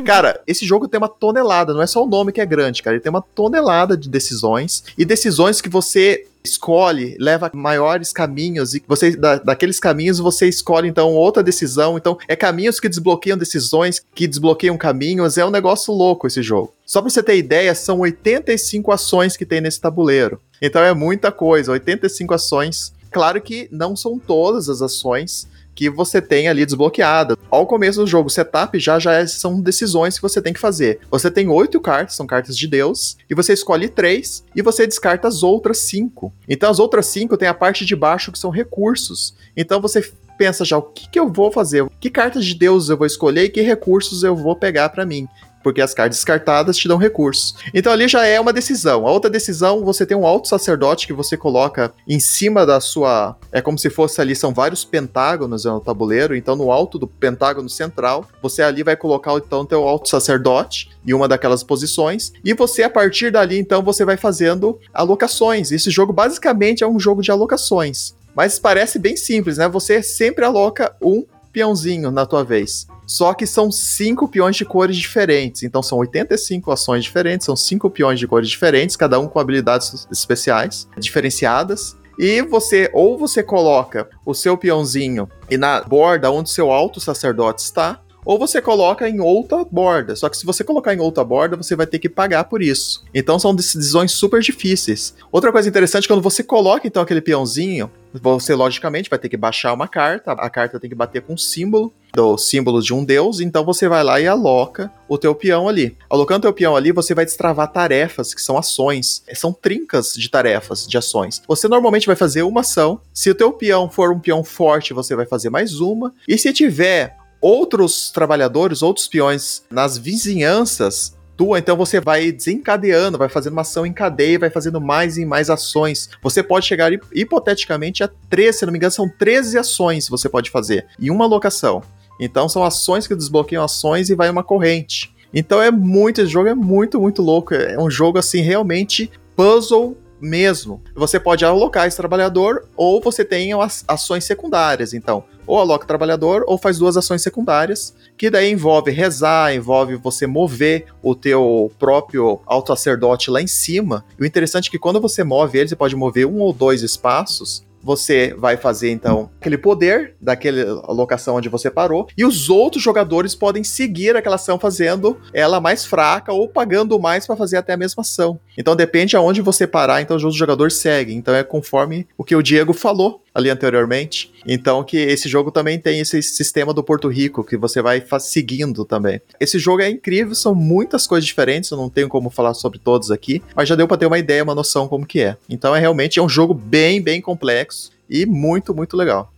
[0.04, 2.96] cara, esse jogo tem uma tonelada, não é só o nome que é grande, cara.
[2.96, 8.82] Ele tem uma tonelada de decisões e decisões que você escolhe, leva maiores caminhos e
[8.86, 11.96] você da, daqueles caminhos você escolhe então outra decisão.
[11.96, 15.38] Então é caminhos que desbloqueiam decisões, que desbloqueiam caminhos.
[15.38, 16.72] É um negócio louco esse jogo.
[16.84, 20.40] Só para você ter ideia, são 85 ações que tem nesse tabuleiro.
[20.60, 22.92] Então é muita coisa, 85 ações.
[23.10, 27.36] Claro que não são todas as ações que você tem ali desbloqueada.
[27.50, 31.00] Ao começo do jogo, setup já já é, são decisões que você tem que fazer.
[31.10, 35.28] Você tem oito cartas, são cartas de Deus, e você escolhe três e você descarta
[35.28, 36.32] as outras cinco.
[36.48, 39.34] Então as outras cinco tem a parte de baixo que são recursos.
[39.56, 40.02] Então você
[40.38, 43.44] pensa já o que, que eu vou fazer, que cartas de Deus eu vou escolher
[43.44, 45.28] e que recursos eu vou pegar para mim
[45.62, 47.54] porque as cartas descartadas te dão recursos.
[47.72, 49.06] Então ali já é uma decisão.
[49.06, 53.36] A outra decisão, você tem um alto sacerdote que você coloca em cima da sua.
[53.52, 56.34] É como se fosse ali, são vários pentágonos no tabuleiro.
[56.34, 61.12] Então no alto do pentágono central, você ali vai colocar então teu alto sacerdote em
[61.12, 62.32] uma daquelas posições.
[62.44, 65.72] E você, a partir dali, então, você vai fazendo alocações.
[65.72, 68.14] Esse jogo basicamente é um jogo de alocações.
[68.34, 69.68] Mas parece bem simples, né?
[69.68, 72.86] Você sempre aloca um peãozinho na tua vez.
[73.10, 75.64] Só que são cinco peões de cores diferentes.
[75.64, 80.06] Então são 85 ações diferentes, são cinco peões de cores diferentes, cada um com habilidades
[80.12, 81.96] especiais, diferenciadas.
[82.16, 87.62] E você, ou você coloca o seu peãozinho e na borda onde seu alto sacerdote
[87.62, 90.14] está, ou você coloca em outra borda.
[90.16, 93.04] Só que se você colocar em outra borda, você vai ter que pagar por isso.
[93.14, 95.14] Então são decisões super difíceis.
[95.30, 99.72] Outra coisa interessante, quando você coloca então aquele peãozinho, você logicamente vai ter que baixar
[99.72, 103.40] uma carta, a carta tem que bater com um símbolo, do símbolo de um deus,
[103.40, 105.96] então você vai lá e aloca o teu peão ali.
[106.08, 109.22] Alocando o teu peão ali, você vai destravar tarefas, que são ações.
[109.34, 111.40] São trincas de tarefas, de ações.
[111.46, 113.00] Você normalmente vai fazer uma ação.
[113.12, 116.12] Se o teu peão for um peão forte, você vai fazer mais uma.
[116.26, 123.30] E se tiver outros trabalhadores, outros peões nas vizinhanças tua, então você vai desencadeando, vai
[123.30, 126.10] fazendo uma ação em cadeia, vai fazendo mais e mais ações.
[126.22, 130.50] Você pode chegar hipoteticamente a 13, se não me engano, são 13 ações você pode
[130.50, 131.82] fazer em uma locação.
[132.20, 135.14] Então são ações que desbloqueiam ações e vai uma corrente.
[135.32, 137.54] Então é muito, esse jogo é muito, muito louco.
[137.54, 140.82] É um jogo assim realmente puzzle mesmo.
[140.94, 144.92] Você pode alocar esse trabalhador ou você tem as ações secundárias.
[144.92, 149.96] Então, ou aloca o trabalhador ou faz duas ações secundárias, que daí envolve rezar, envolve
[149.96, 154.04] você mover o teu próprio alto sacerdote lá em cima.
[154.18, 156.82] E o interessante é que quando você move ele, você pode mover um ou dois
[156.82, 162.82] espaços você vai fazer então aquele poder daquela locação onde você parou e os outros
[162.82, 167.72] jogadores podem seguir aquela ação fazendo ela mais fraca ou pagando mais para fazer até
[167.72, 168.38] a mesma ação.
[168.56, 171.16] Então depende aonde você parar, então os outros jogadores seguem.
[171.16, 174.32] Então é conforme o que o Diego falou ali anteriormente.
[174.46, 178.84] Então que esse jogo também tem esse sistema do Porto Rico que você vai seguindo
[178.84, 179.20] também.
[179.38, 183.10] Esse jogo é incrível, são muitas coisas diferentes, eu não tenho como falar sobre todos
[183.10, 185.36] aqui, mas já deu para ter uma ideia, uma noção como que é.
[185.48, 187.70] Então é realmente é um jogo bem, bem complexo
[188.10, 189.32] e muito, muito legal.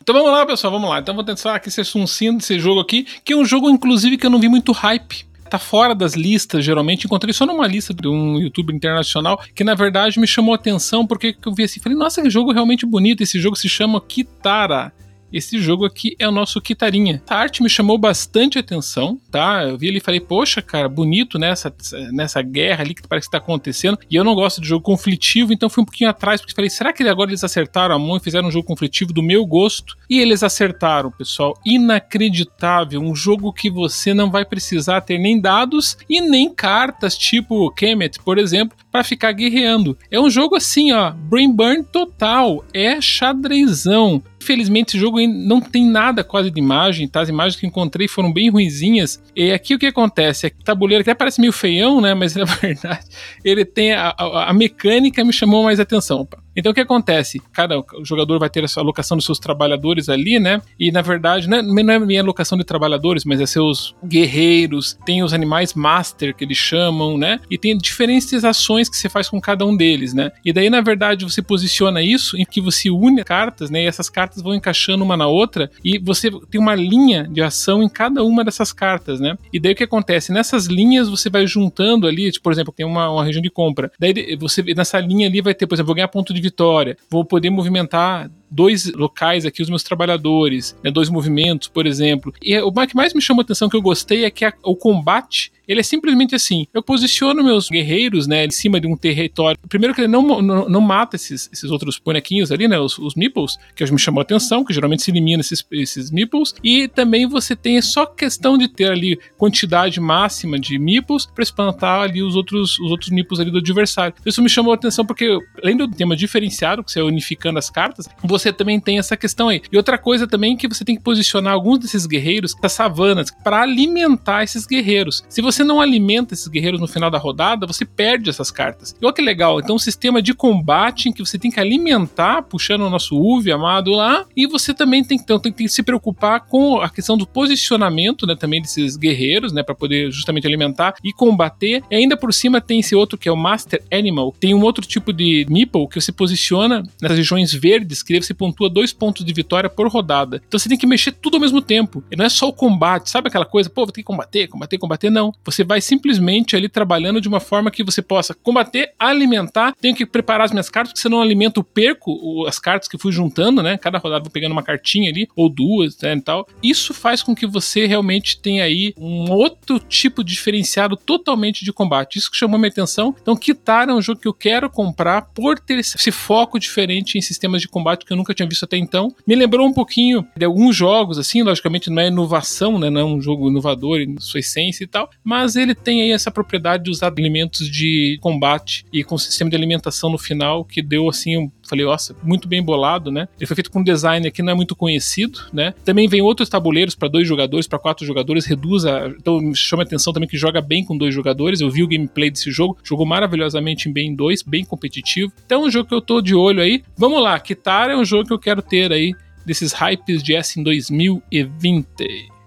[0.00, 1.00] Então vamos lá, pessoal, vamos lá.
[1.00, 4.24] Então vou tentar aqui ser suncindo desse jogo aqui, que é um jogo, inclusive, que
[4.24, 7.06] eu não vi muito hype tá fora das listas, geralmente.
[7.06, 11.06] Encontrei só numa lista de um youtuber internacional que, na verdade, me chamou a atenção
[11.06, 13.22] porque eu vi assim, falei, nossa, que jogo realmente bonito.
[13.22, 14.92] Esse jogo se chama Kitara.
[15.32, 17.22] Esse jogo aqui é o nosso Kitarinha.
[17.28, 19.64] A arte me chamou bastante atenção, tá?
[19.64, 21.74] Eu vi ali e falei, poxa, cara, bonito nessa,
[22.12, 23.98] nessa guerra ali que parece que tá acontecendo.
[24.10, 26.92] E eu não gosto de jogo conflitivo, então fui um pouquinho atrás, porque falei, será
[26.92, 29.96] que agora eles acertaram a mão e fizeram um jogo conflitivo do meu gosto?
[30.08, 31.54] E eles acertaram, pessoal.
[31.64, 33.00] Inacreditável.
[33.00, 38.18] Um jogo que você não vai precisar ter nem dados e nem cartas, tipo Kemet,
[38.20, 39.96] por exemplo, para ficar guerreando.
[40.10, 42.64] É um jogo assim, ó, brain burn total.
[42.72, 44.22] É xadrezão.
[44.48, 47.20] Infelizmente, esse jogo não tem nada quase de imagem, tá?
[47.20, 49.22] As imagens que encontrei foram bem ruizinhas.
[49.36, 50.46] E aqui o que acontece?
[50.46, 52.14] É que o tabuleiro até parece meio feião, né?
[52.14, 53.04] Mas na verdade,
[53.44, 56.26] ele tem a, a, a mecânica me chamou mais atenção.
[56.58, 57.40] Então o que acontece?
[57.52, 60.60] Cada jogador vai ter a alocação dos seus trabalhadores ali, né?
[60.78, 64.98] E na verdade, não é, não é minha alocação de trabalhadores, mas é seus guerreiros,
[65.06, 67.38] tem os animais master que eles chamam, né?
[67.48, 70.32] E tem diferentes ações que você faz com cada um deles, né?
[70.44, 73.84] E daí, na verdade, você posiciona isso em que você une cartas, né?
[73.84, 77.84] E essas cartas vão encaixando uma na outra e você tem uma linha de ação
[77.84, 79.38] em cada uma dessas cartas, né?
[79.52, 80.32] E daí o que acontece?
[80.32, 83.92] Nessas linhas você vai juntando ali, tipo, por exemplo, tem uma, uma região de compra.
[83.98, 87.24] Daí você nessa linha ali vai ter, por exemplo, vou ganhar ponto de vitória, vou
[87.24, 92.32] poder movimentar dois locais aqui, os meus trabalhadores, né, dois movimentos, por exemplo.
[92.42, 94.74] E o que mais me chamou a atenção que eu gostei é que a, o
[94.74, 99.60] combate ele é simplesmente assim: eu posiciono meus guerreiros, né, em cima de um território.
[99.68, 103.14] Primeiro que ele não, não, não mata esses, esses outros bonequinhos ali, né, os, os
[103.14, 106.54] meeples, que me chamou a atenção, que geralmente se elimina esses, esses meeples.
[106.62, 112.00] E também você tem só questão de ter ali quantidade máxima de meeples para espantar
[112.02, 114.14] ali os outros, os outros meeples ali do adversário.
[114.24, 117.68] Isso me chamou a atenção porque, além do tema diferenciado, que você é unificando as
[117.68, 119.62] cartas, você também tem essa questão aí.
[119.70, 123.30] E outra coisa também é que você tem que posicionar alguns desses guerreiros das savanas
[123.42, 125.22] para alimentar esses guerreiros.
[125.28, 128.94] Se você não alimenta esses guerreiros no final da rodada, você perde essas cartas.
[129.00, 132.42] E olha que legal, então um sistema de combate em que você tem que alimentar,
[132.42, 136.40] puxando o nosso UV amado lá, e você também tem, então, tem que se preocupar
[136.46, 141.12] com a questão do posicionamento, né, também desses guerreiros, né, para poder justamente alimentar e
[141.12, 141.82] combater.
[141.90, 144.86] E ainda por cima tem esse outro que é o Master Animal, tem um outro
[144.86, 149.32] tipo de meeple que você posiciona nas regiões verdes, que você pontua dois pontos de
[149.32, 150.42] vitória por rodada.
[150.46, 152.02] Então você tem que mexer tudo ao mesmo tempo.
[152.10, 154.78] E não é só o combate, sabe aquela coisa, pô, vou ter que combater, combater,
[154.78, 155.10] combater.
[155.10, 155.32] Não.
[155.48, 159.74] Você vai simplesmente ali trabalhando de uma forma que você possa combater, alimentar.
[159.80, 163.10] Tenho que preparar as minhas cartas, porque se não alimento, perco as cartas que fui
[163.10, 163.78] juntando, né?
[163.78, 166.46] Cada rodada vou pegando uma cartinha ali, ou duas, né, e tal.
[166.62, 172.18] Isso faz com que você realmente tenha aí um outro tipo diferenciado totalmente de combate.
[172.18, 173.14] Isso que chamou minha atenção.
[173.22, 177.22] Então, Kitara é um jogo que eu quero comprar por ter esse foco diferente em
[177.22, 179.14] sistemas de combate que eu nunca tinha visto até então.
[179.26, 182.90] Me lembrou um pouquinho de alguns jogos, assim, logicamente não é inovação, né?
[182.90, 186.84] Não é um jogo inovador sua essência e tal, mas ele tem aí essa propriedade
[186.84, 191.36] de usar elementos de combate e com sistema de alimentação no final que deu assim
[191.36, 193.28] um falei, nossa, muito bem bolado, né?
[193.38, 195.74] Ele foi feito com um design que não é muito conhecido, né?
[195.84, 199.08] Também vem outros tabuleiros para dois jogadores, para quatro jogadores, reduz a.
[199.08, 201.60] Então chama atenção também que joga bem com dois jogadores.
[201.60, 205.32] Eu vi o gameplay desse jogo, jogou maravilhosamente bem em dois, bem competitivo.
[205.44, 206.82] Então é um jogo que eu tô de olho aí.
[206.96, 210.58] Vamos lá, Kitara é um jogo que eu quero ter aí desses hypes de S
[210.58, 212.37] em 2020.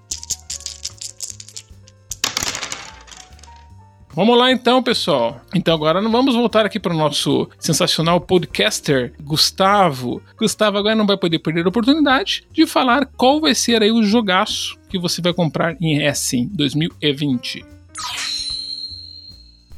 [4.13, 5.41] Vamos lá então, pessoal.
[5.55, 10.21] Então agora vamos voltar aqui para o nosso sensacional podcaster Gustavo.
[10.37, 14.03] Gustavo agora não vai poder perder a oportunidade de falar qual vai ser aí o
[14.03, 17.65] jogaço que você vai comprar em Essen 2020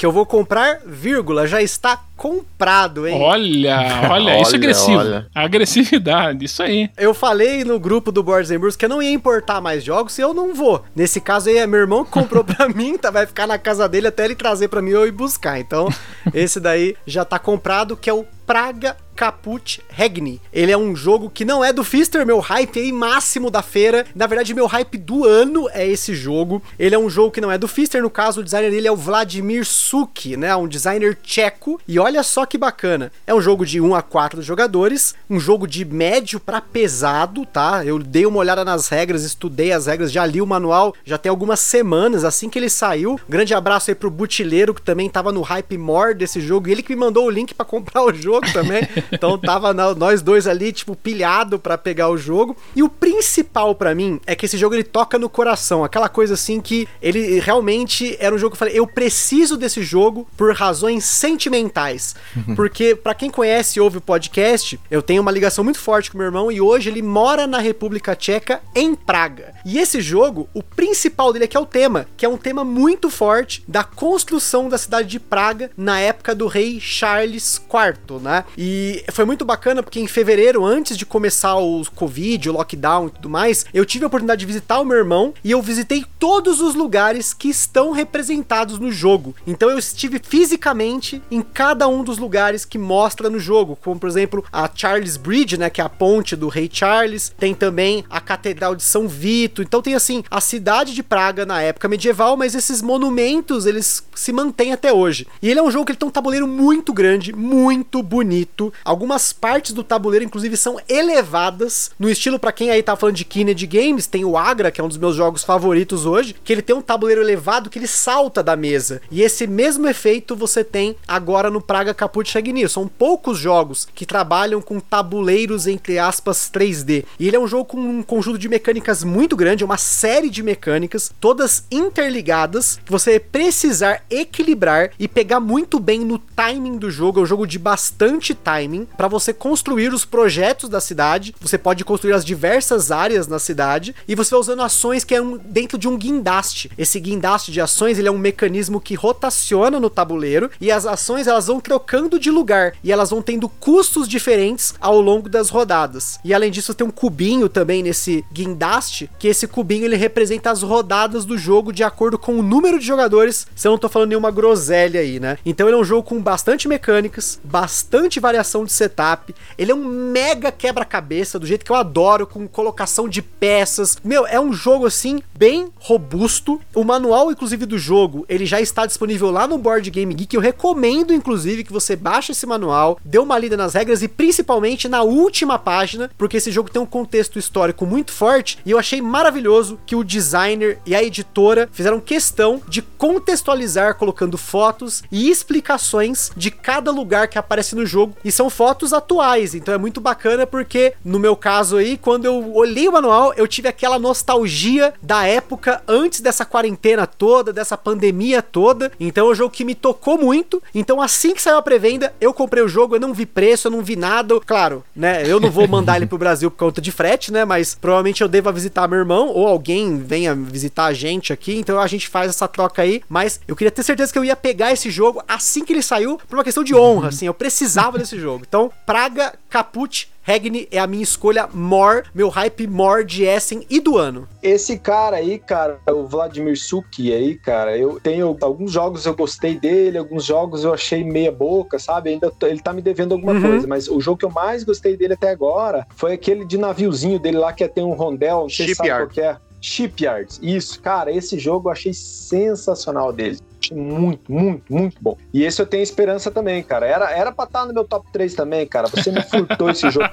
[0.04, 3.18] que eu vou comprar, vírgula, já está comprado, hein?
[3.22, 3.78] Olha,
[4.12, 4.98] olha, isso é agressivo.
[4.98, 5.28] Olha.
[5.34, 6.90] Agressividade, isso aí.
[6.98, 10.18] Eu falei no grupo do Boards and Brews que eu não ia importar mais jogos
[10.18, 10.84] e eu não vou.
[10.94, 13.88] Nesse caso aí é meu irmão que comprou pra mim, tá, vai ficar na casa
[13.88, 15.58] dele até ele trazer pra mim eu ir buscar.
[15.58, 15.88] Então,
[16.34, 20.42] esse daí já tá comprado, que é o Praga Caput Regni.
[20.52, 24.06] Ele é um jogo que não é do Fister, meu hype aí máximo da feira.
[24.16, 26.62] Na verdade, meu hype do ano é esse jogo.
[26.78, 28.92] Ele é um jogo que não é do Fister, no caso, o designer dele é
[28.92, 30.56] o Vladimir Suki, né?
[30.56, 31.80] Um designer tcheco.
[31.88, 33.12] E olha só que bacana.
[33.26, 37.86] É um jogo de 1 a 4 jogadores, um jogo de médio para pesado, tá?
[37.86, 41.30] Eu dei uma olhada nas regras, estudei as regras, já li o manual, já tem
[41.30, 43.20] algumas semanas assim que ele saiu.
[43.28, 46.94] grande abraço aí pro Butileiro, que também tava no hype more desse jogo, ele que
[46.96, 48.88] me mandou o link para comprar o jogo também.
[49.12, 52.56] Então tava nós dois ali, tipo, pilhado para pegar o jogo.
[52.76, 55.84] E o principal para mim é que esse jogo ele toca no coração.
[55.84, 59.84] Aquela coisa assim que ele realmente era um jogo que eu falei, eu preciso desse
[59.84, 62.16] jogo por razões sentimentais.
[62.36, 62.56] Uhum.
[62.56, 66.18] Porque, para quem conhece e ouve o podcast, eu tenho uma ligação muito forte com
[66.18, 69.54] meu irmão e hoje ele mora na República Tcheca, em Praga.
[69.66, 72.64] E esse jogo, o principal dele é que é o tema, que é um tema
[72.64, 78.44] muito forte da construção da cidade de Praga na época do rei Charles IV, né?
[78.58, 83.08] E E foi muito bacana porque em fevereiro, antes de começar o Covid, o lockdown
[83.08, 86.06] e tudo mais, eu tive a oportunidade de visitar o meu irmão e eu visitei
[86.20, 89.36] todos os lugares que estão representados no jogo.
[89.48, 94.08] Então eu estive fisicamente em cada um dos lugares que mostra no jogo, como por
[94.08, 98.22] exemplo a Charles Bridge, né, que é a ponte do Rei Charles, tem também a
[98.22, 99.64] Catedral de São Vito.
[99.64, 104.32] Então tem assim a cidade de Praga na época medieval, mas esses monumentos eles se
[104.32, 105.26] mantêm até hoje.
[105.42, 108.72] E ele é um jogo que ele tem um tabuleiro muito grande, muito bonito.
[108.84, 113.26] Algumas partes do tabuleiro inclusive são elevadas no estilo para quem aí tá falando de
[113.26, 116.62] Kennedy Games, tem o Agra, que é um dos meus jogos favoritos hoje, que ele
[116.62, 119.02] tem um tabuleiro elevado que ele salta da mesa.
[119.10, 122.70] E esse mesmo efeito você tem agora no Praga Caput Chagnir.
[122.70, 127.06] São poucos jogos que trabalham com tabuleiros entre aspas 3D.
[127.20, 130.44] E ele é um jogo com um conjunto de mecânicas muito grande, uma série de
[130.44, 137.20] mecânicas, todas interligadas, que você precisar equilibrar e pegar muito bem no timing do jogo.
[137.20, 141.36] É um jogo de bastante timing para você construir os projetos da cidade.
[141.40, 145.22] Você pode construir as diversas áreas na cidade e você vai usando ações que é
[145.22, 146.72] um, dentro de um guindaste.
[146.78, 151.28] Esse guindaste de ações ele é um mecanismo que rotaciona no tabuleiro e as ações
[151.28, 156.20] elas vão trocando de lugar e elas vão tendo custos diferentes ao longo das rodadas.
[156.24, 160.62] E além disso tem um cubinho também nesse guindaste, que esse cubinho ele representa as
[160.62, 163.48] rodadas do jogo de acordo com o número de jogadores.
[163.56, 165.38] Se eu não tô falando nenhuma groselha aí, né?
[165.46, 169.34] Então ele é um jogo com bastante mecânicas, bastante variação de setup.
[169.58, 173.98] Ele é um mega quebra-cabeça do jeito que eu adoro, com colocação de peças.
[174.04, 176.60] Meu, é um jogo assim bem robusto.
[176.74, 180.36] O manual inclusive do jogo, ele já está disponível lá no Board Game Geek.
[180.36, 184.88] Eu recomendo inclusive que você baixe esse manual, dê uma lida nas regras e principalmente
[184.88, 189.02] na última página, porque esse jogo tem um contexto histórico muito forte e eu achei
[189.02, 196.32] maravilhoso que o designer e a editora fizeram questão de contextualizar colocando fotos e explicações
[196.36, 200.46] de cada lugar que aparece no jogo e são fotos atuais, então é muito bacana
[200.46, 205.26] porque no meu caso aí, quando eu olhei o manual, eu tive aquela nostalgia da
[205.26, 208.92] época antes dessa quarentena toda, dessa pandemia toda.
[209.00, 210.62] Então é um jogo que me tocou muito.
[210.74, 213.72] Então assim que saiu a pré-venda, eu comprei o jogo, eu não vi preço, eu
[213.72, 214.40] não vi nada.
[214.46, 215.24] Claro, né?
[215.26, 217.46] Eu não vou mandar ele pro Brasil por conta de frete, né?
[217.46, 221.56] Mas provavelmente eu deva visitar meu irmão ou alguém venha visitar a gente aqui.
[221.56, 223.02] Então a gente faz essa troca aí.
[223.10, 226.20] Mas eu queria ter certeza que eu ia pegar esse jogo assim que ele saiu,
[226.28, 227.26] por uma questão de honra, assim.
[227.26, 228.43] Eu precisava desse jogo.
[228.48, 233.82] Então, Praga Caput Regni é a minha escolha more, meu hype more de Essen e
[233.82, 234.28] do ano.
[234.42, 239.60] Esse cara aí, cara, o Vladimir Suki aí, cara, eu tenho alguns jogos eu gostei
[239.60, 242.10] dele, alguns jogos eu achei meia boca, sabe?
[242.10, 243.42] Ainda tô, ele tá me devendo alguma uhum.
[243.42, 247.20] coisa, mas o jogo que eu mais gostei dele até agora foi aquele de naviozinho
[247.20, 249.38] dele lá que tem um rondel, não sei se sabe qual que é.
[249.64, 250.40] Shipyards.
[250.42, 253.40] Isso, cara, esse jogo eu achei sensacional dele.
[253.72, 255.18] Muito, muito, muito bom.
[255.34, 256.86] E esse eu tenho esperança também, cara.
[256.86, 258.88] Era, era pra estar no meu top 3 também, cara.
[258.88, 260.10] Você me furtou esse jogo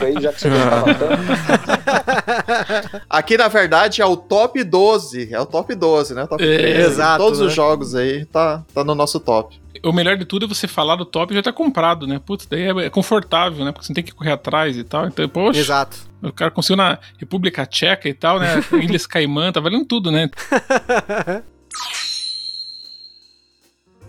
[0.00, 1.22] aí, já que você gostava tanto.
[3.08, 5.32] Aqui, na verdade, é o top 12.
[5.32, 6.26] É o top 12, né?
[6.26, 6.80] Top é, 13.
[6.80, 7.22] Exato.
[7.22, 7.46] Todos né?
[7.46, 9.60] os jogos aí tá, tá no nosso top.
[9.82, 12.20] O melhor de tudo é você falar do top e já tá comprado, né?
[12.24, 13.72] Putz, daí é confortável, né?
[13.72, 15.06] Porque você não tem que correr atrás e tal.
[15.06, 15.60] Então, poxa.
[15.60, 15.98] Exato.
[16.22, 18.62] O cara conseguiu na República Tcheca e tal, né?
[18.82, 20.30] Ilhas Caimã, tá valendo tudo, né?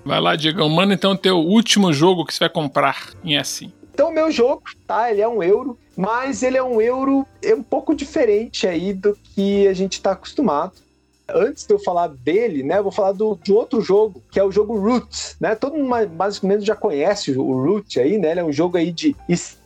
[0.08, 0.70] Vai lá, Diego.
[0.70, 3.74] Manda então o teu último jogo que você vai comprar em assim.
[3.94, 5.12] Então, meu jogo, tá?
[5.12, 9.18] Ele é um euro, mas ele é um euro é um pouco diferente aí do
[9.22, 10.72] que a gente tá acostumado.
[11.30, 14.44] Antes de eu falar dele, né, eu vou falar do, de outro jogo, que é
[14.44, 15.56] o jogo Root, né?
[15.56, 18.32] Todo mundo mais ou menos já conhece o Root aí, né?
[18.32, 19.14] Ele é um jogo aí de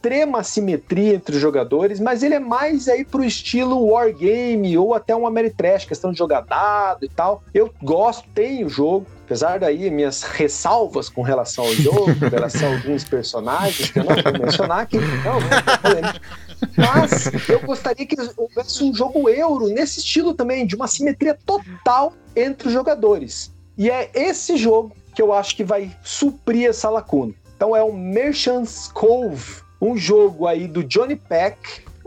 [0.01, 5.15] extrema simetria entre os jogadores, mas ele é mais aí pro estilo wargame ou até
[5.15, 7.43] um Ameritrash, questão de jogar dado e tal.
[7.53, 12.67] Eu gosto, tenho o jogo, apesar daí minhas ressalvas com relação ao jogo, com relação
[12.67, 16.13] a alguns personagens que eu não vou mencionar aqui, não, não,
[16.75, 22.13] mas eu gostaria que houvesse um jogo euro nesse estilo também, de uma simetria total
[22.35, 23.53] entre os jogadores.
[23.77, 27.33] E é esse jogo que eu acho que vai suprir essa lacuna.
[27.55, 31.57] Então é o Merchant's Cove, um jogo aí do Johnny Peck,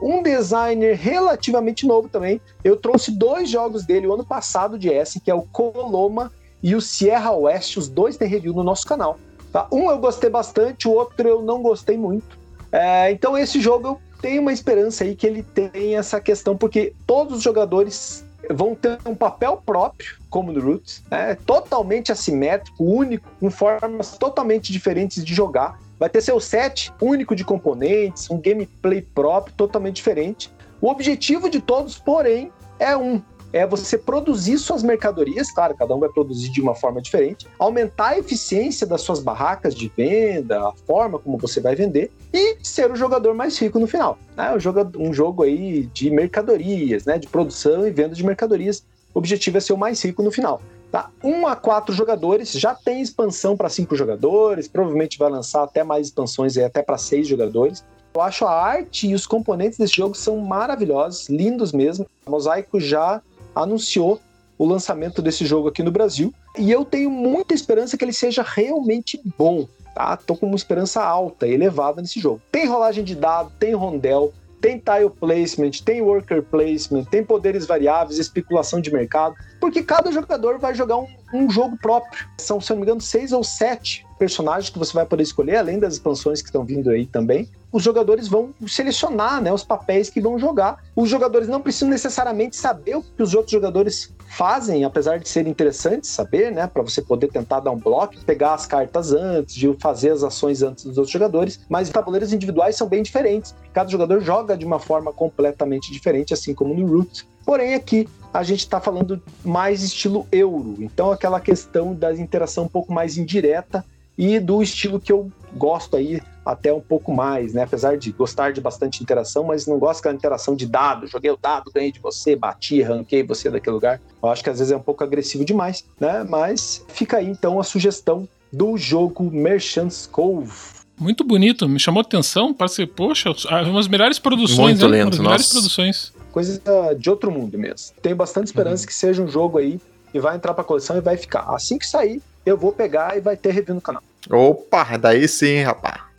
[0.00, 2.40] um designer relativamente novo também.
[2.62, 6.30] Eu trouxe dois jogos dele o ano passado de S, que é o Coloma
[6.62, 9.18] e o Sierra West, os dois tem review no nosso canal.
[9.52, 9.66] Tá?
[9.70, 12.38] Um eu gostei bastante, o outro eu não gostei muito.
[12.72, 16.92] É, então esse jogo eu tenho uma esperança aí que ele tem essa questão, porque
[17.06, 21.36] todos os jogadores vão ter um papel próprio, como no Roots, né?
[21.46, 25.78] totalmente assimétrico, único, com formas totalmente diferentes de jogar.
[25.98, 30.50] Vai ter seu set único de componentes, um gameplay próprio, totalmente diferente.
[30.80, 33.22] O objetivo de todos, porém, é um,
[33.54, 38.08] é você produzir suas mercadorias, claro, cada um vai produzir de uma forma diferente, aumentar
[38.08, 42.90] a eficiência das suas barracas de venda, a forma como você vai vender e ser
[42.90, 44.18] o jogador mais rico no final.
[44.36, 44.52] Né?
[44.52, 47.16] Um, jogo, um jogo aí de mercadorias, né?
[47.16, 48.84] de produção e venda de mercadorias.
[49.14, 50.60] O objetivo é ser o mais rico no final.
[50.94, 51.10] Tá?
[51.24, 56.06] Um a quatro jogadores, já tem expansão para cinco jogadores, provavelmente vai lançar até mais
[56.06, 57.84] expansões até para seis jogadores.
[58.14, 62.06] Eu acho a arte e os componentes desse jogo são maravilhosos, lindos mesmo.
[62.24, 63.20] A Mosaico já
[63.56, 64.20] anunciou
[64.56, 68.44] o lançamento desse jogo aqui no Brasil e eu tenho muita esperança que ele seja
[68.46, 69.66] realmente bom.
[69.96, 70.16] Tá?
[70.16, 72.40] Tô com uma esperança alta, elevada nesse jogo.
[72.52, 74.32] Tem rolagem de dado, tem rondel,
[74.64, 80.58] tem tile placement, tem worker placement, tem poderes variáveis, especulação de mercado, porque cada jogador
[80.58, 82.26] vai jogar um, um, jogo próprio.
[82.38, 85.56] São, se eu não me engano, seis ou sete personagens que você vai poder escolher,
[85.56, 87.46] além das expansões que estão vindo aí também.
[87.70, 90.82] Os jogadores vão selecionar né, os papéis que vão jogar.
[90.96, 95.46] Os jogadores não precisam necessariamente saber o que os outros jogadores fazem, apesar de ser
[95.46, 99.72] interessante saber, né, para você poder tentar dar um bloco, pegar as cartas antes, de
[99.74, 103.54] fazer as ações antes dos outros jogadores, mas os tabuleiros individuais são bem diferentes.
[103.72, 107.26] Cada jogador joga de uma forma completamente diferente, assim como no Root.
[107.46, 112.68] Porém, aqui a gente está falando mais estilo euro, então aquela questão da interação um
[112.68, 113.84] pouco mais indireta
[114.16, 117.62] e do estilo que eu gosto aí até um pouco mais, né?
[117.62, 121.06] Apesar de gostar de bastante interação, mas não gosto daquela interação de dado.
[121.06, 124.00] Joguei o dado, ganhei de você, bati, ranquei você daquele lugar.
[124.22, 126.24] Eu acho que às vezes é um pouco agressivo demais, né?
[126.28, 130.52] Mas fica aí então a sugestão do jogo Merchant's Cove.
[130.98, 132.54] Muito bonito, me chamou atenção.
[132.54, 133.30] Parece, poxa,
[133.66, 134.98] umas melhores produções, Muito né?
[134.98, 136.12] lento, Umas melhores produções.
[136.30, 136.60] Coisa
[136.98, 137.96] de outro mundo mesmo.
[138.02, 139.80] Tenho bastante esperança que seja um jogo aí
[140.12, 141.42] e vai entrar pra coleção e vai ficar.
[141.48, 144.02] Assim que sair, eu vou pegar e vai ter review no canal.
[144.30, 146.14] Opa, daí sim, rapaz.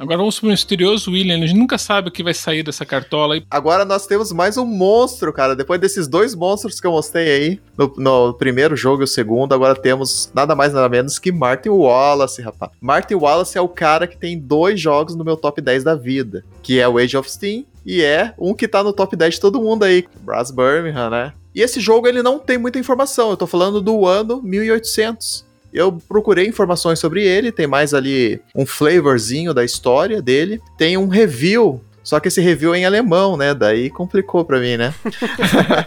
[0.00, 1.36] Agora vamos pro misterioso William.
[1.36, 3.44] A gente nunca sabe o que vai sair dessa cartola aí.
[3.50, 5.54] Agora nós temos mais um monstro, cara.
[5.54, 9.52] Depois desses dois monstros que eu mostrei aí no, no primeiro jogo e o segundo,
[9.52, 12.72] agora temos nada mais nada menos que Martin Wallace, rapaz.
[12.80, 16.46] Martin Wallace é o cara que tem dois jogos no meu top 10 da vida,
[16.62, 19.40] que é o Age of Steam e é um que tá no top 10 de
[19.40, 21.32] todo mundo aí, Brass Birmingham, né?
[21.54, 23.30] E esse jogo ele não tem muita informação.
[23.30, 25.44] Eu tô falando do ano 1800.
[25.72, 31.06] Eu procurei informações sobre ele, tem mais ali um flavorzinho da história dele, tem um
[31.06, 33.54] review só que esse review é em alemão, né?
[33.54, 34.94] Daí complicou pra mim, né?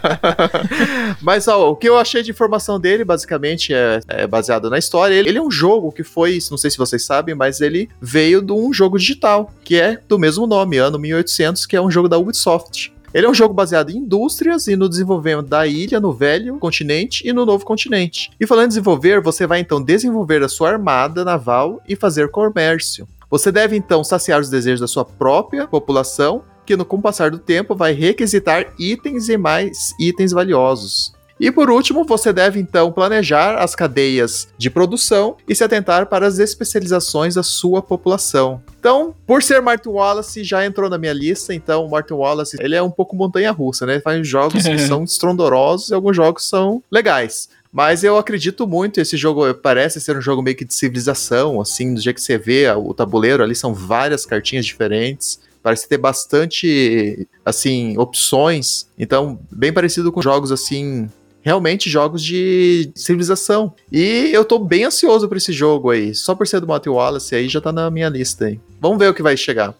[1.20, 5.14] Mas ó, o que eu achei de informação dele, basicamente, é, é, baseado na história.
[5.14, 8.40] Ele, ele é um jogo que foi, não sei se vocês sabem, mas ele veio
[8.40, 12.08] de um jogo digital, que é do mesmo nome, ano 1800, que é um jogo
[12.08, 12.92] da Ubisoft.
[13.14, 17.22] Ele é um jogo baseado em indústrias e no desenvolvimento da ilha no velho continente
[17.24, 18.32] e no novo continente.
[18.40, 23.06] E falando em desenvolver, você vai então desenvolver a sua armada naval e fazer comércio.
[23.30, 27.30] Você deve então saciar os desejos da sua própria população, que no com o passar
[27.30, 31.13] do tempo vai requisitar itens e mais itens valiosos.
[31.38, 36.26] E por último, você deve então planejar as cadeias de produção e se atentar para
[36.26, 38.62] as especializações da sua população.
[38.78, 42.82] Então, por ser Martin Wallace, já entrou na minha lista, então Martin Wallace, ele é
[42.82, 43.94] um pouco montanha-russa, né?
[43.94, 47.48] Ele faz jogos que são estrondorosos e alguns jogos são legais.
[47.72, 51.92] Mas eu acredito muito, esse jogo parece ser um jogo meio que de civilização, assim,
[51.92, 55.40] do jeito que você vê o tabuleiro ali, são várias cartinhas diferentes.
[55.60, 58.86] Parece ter bastante, assim, opções.
[58.96, 61.08] Então, bem parecido com jogos, assim,
[61.44, 63.74] realmente jogos de civilização.
[63.92, 66.14] E eu tô bem ansioso por esse jogo aí.
[66.14, 68.58] Só por ser do Martin Wallace aí já tá na minha lista aí.
[68.80, 69.74] Vamos ver o que vai chegar.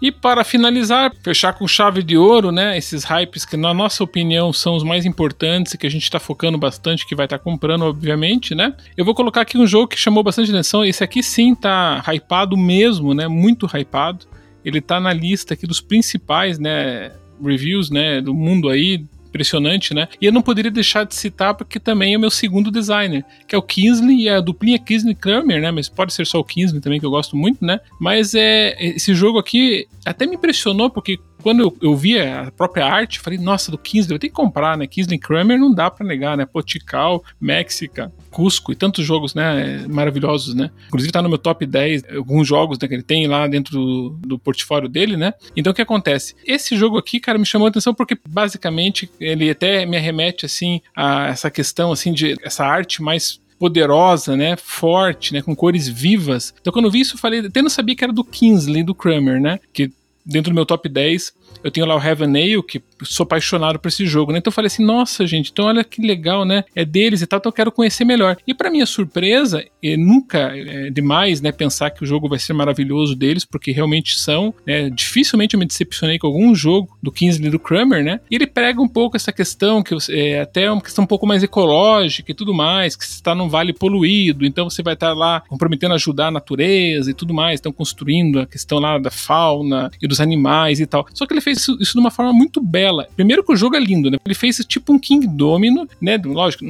[0.00, 2.78] E para finalizar, fechar com chave de ouro, né?
[2.78, 6.20] Esses hypes que, na nossa opinião, são os mais importantes e que a gente está
[6.20, 8.74] focando bastante, que vai estar tá comprando, obviamente, né?
[8.96, 10.84] Eu vou colocar aqui um jogo que chamou bastante atenção.
[10.84, 13.26] Esse aqui sim tá hypado mesmo, né?
[13.26, 14.26] Muito hypado.
[14.64, 17.10] Ele tá na lista aqui dos principais, né?
[17.42, 18.20] Reviews, né?
[18.20, 20.08] Do mundo aí, impressionante, né?
[20.20, 23.54] E eu não poderia deixar de citar porque também é o meu segundo designer, que
[23.54, 25.70] é o Kingsley e a duplinha Kingsley Kramer, né?
[25.70, 27.80] Mas pode ser só o Kingsley também, que eu gosto muito, né?
[28.00, 32.86] Mas é esse jogo aqui até me impressionou porque quando eu, eu vi a própria
[32.86, 34.86] arte, falei, nossa, do Kingsley, eu tenho que comprar, né?
[34.86, 36.44] Kingsley Kramer não dá para negar, né?
[36.46, 39.84] Potical, Méxica, Cusco e tantos jogos, né?
[39.88, 40.70] Maravilhosos, né?
[40.88, 44.10] Inclusive tá no meu top 10, alguns jogos né, que ele tem lá dentro do,
[44.20, 45.32] do portfólio dele, né?
[45.56, 46.34] Então o que acontece?
[46.46, 50.80] Esse jogo aqui, cara, me chamou a atenção porque basicamente ele até me arremete, assim,
[50.94, 56.54] a essa questão, assim, de essa arte mais poderosa, né, forte, né, com cores vivas.
[56.60, 58.94] Então quando eu vi isso, eu falei, até não sabia que era do Kingsley, do
[58.94, 59.90] Kramer, né, que
[60.28, 63.88] dentro do meu top 10 eu tenho lá o Heaven Ale, que sou apaixonado por
[63.88, 64.38] esse jogo, né?
[64.38, 66.64] Então eu falei assim, nossa, gente, então olha que legal, né?
[66.74, 68.36] É deles e tal, então eu quero conhecer melhor.
[68.46, 69.64] E para minha surpresa,
[69.98, 74.54] nunca é demais, né, pensar que o jogo vai ser maravilhoso deles, porque realmente são,
[74.66, 74.88] né?
[74.90, 78.20] Dificilmente eu me decepcionei com algum jogo do Kingsley do Kramer, né?
[78.30, 81.42] E ele prega um pouco essa questão, que é até uma questão um pouco mais
[81.42, 85.40] ecológica e tudo mais, que você está num vale poluído, então você vai estar lá
[85.48, 89.90] comprometendo a ajudar a natureza e tudo mais, estão construindo a questão lá da fauna
[90.00, 91.06] e dos animais e tal.
[91.14, 93.08] Só que ele fez isso, isso de uma forma muito bela.
[93.16, 94.18] Primeiro que o jogo é lindo, né?
[94.24, 96.20] Ele fez tipo um King Domino, né?
[96.24, 96.64] Lógico,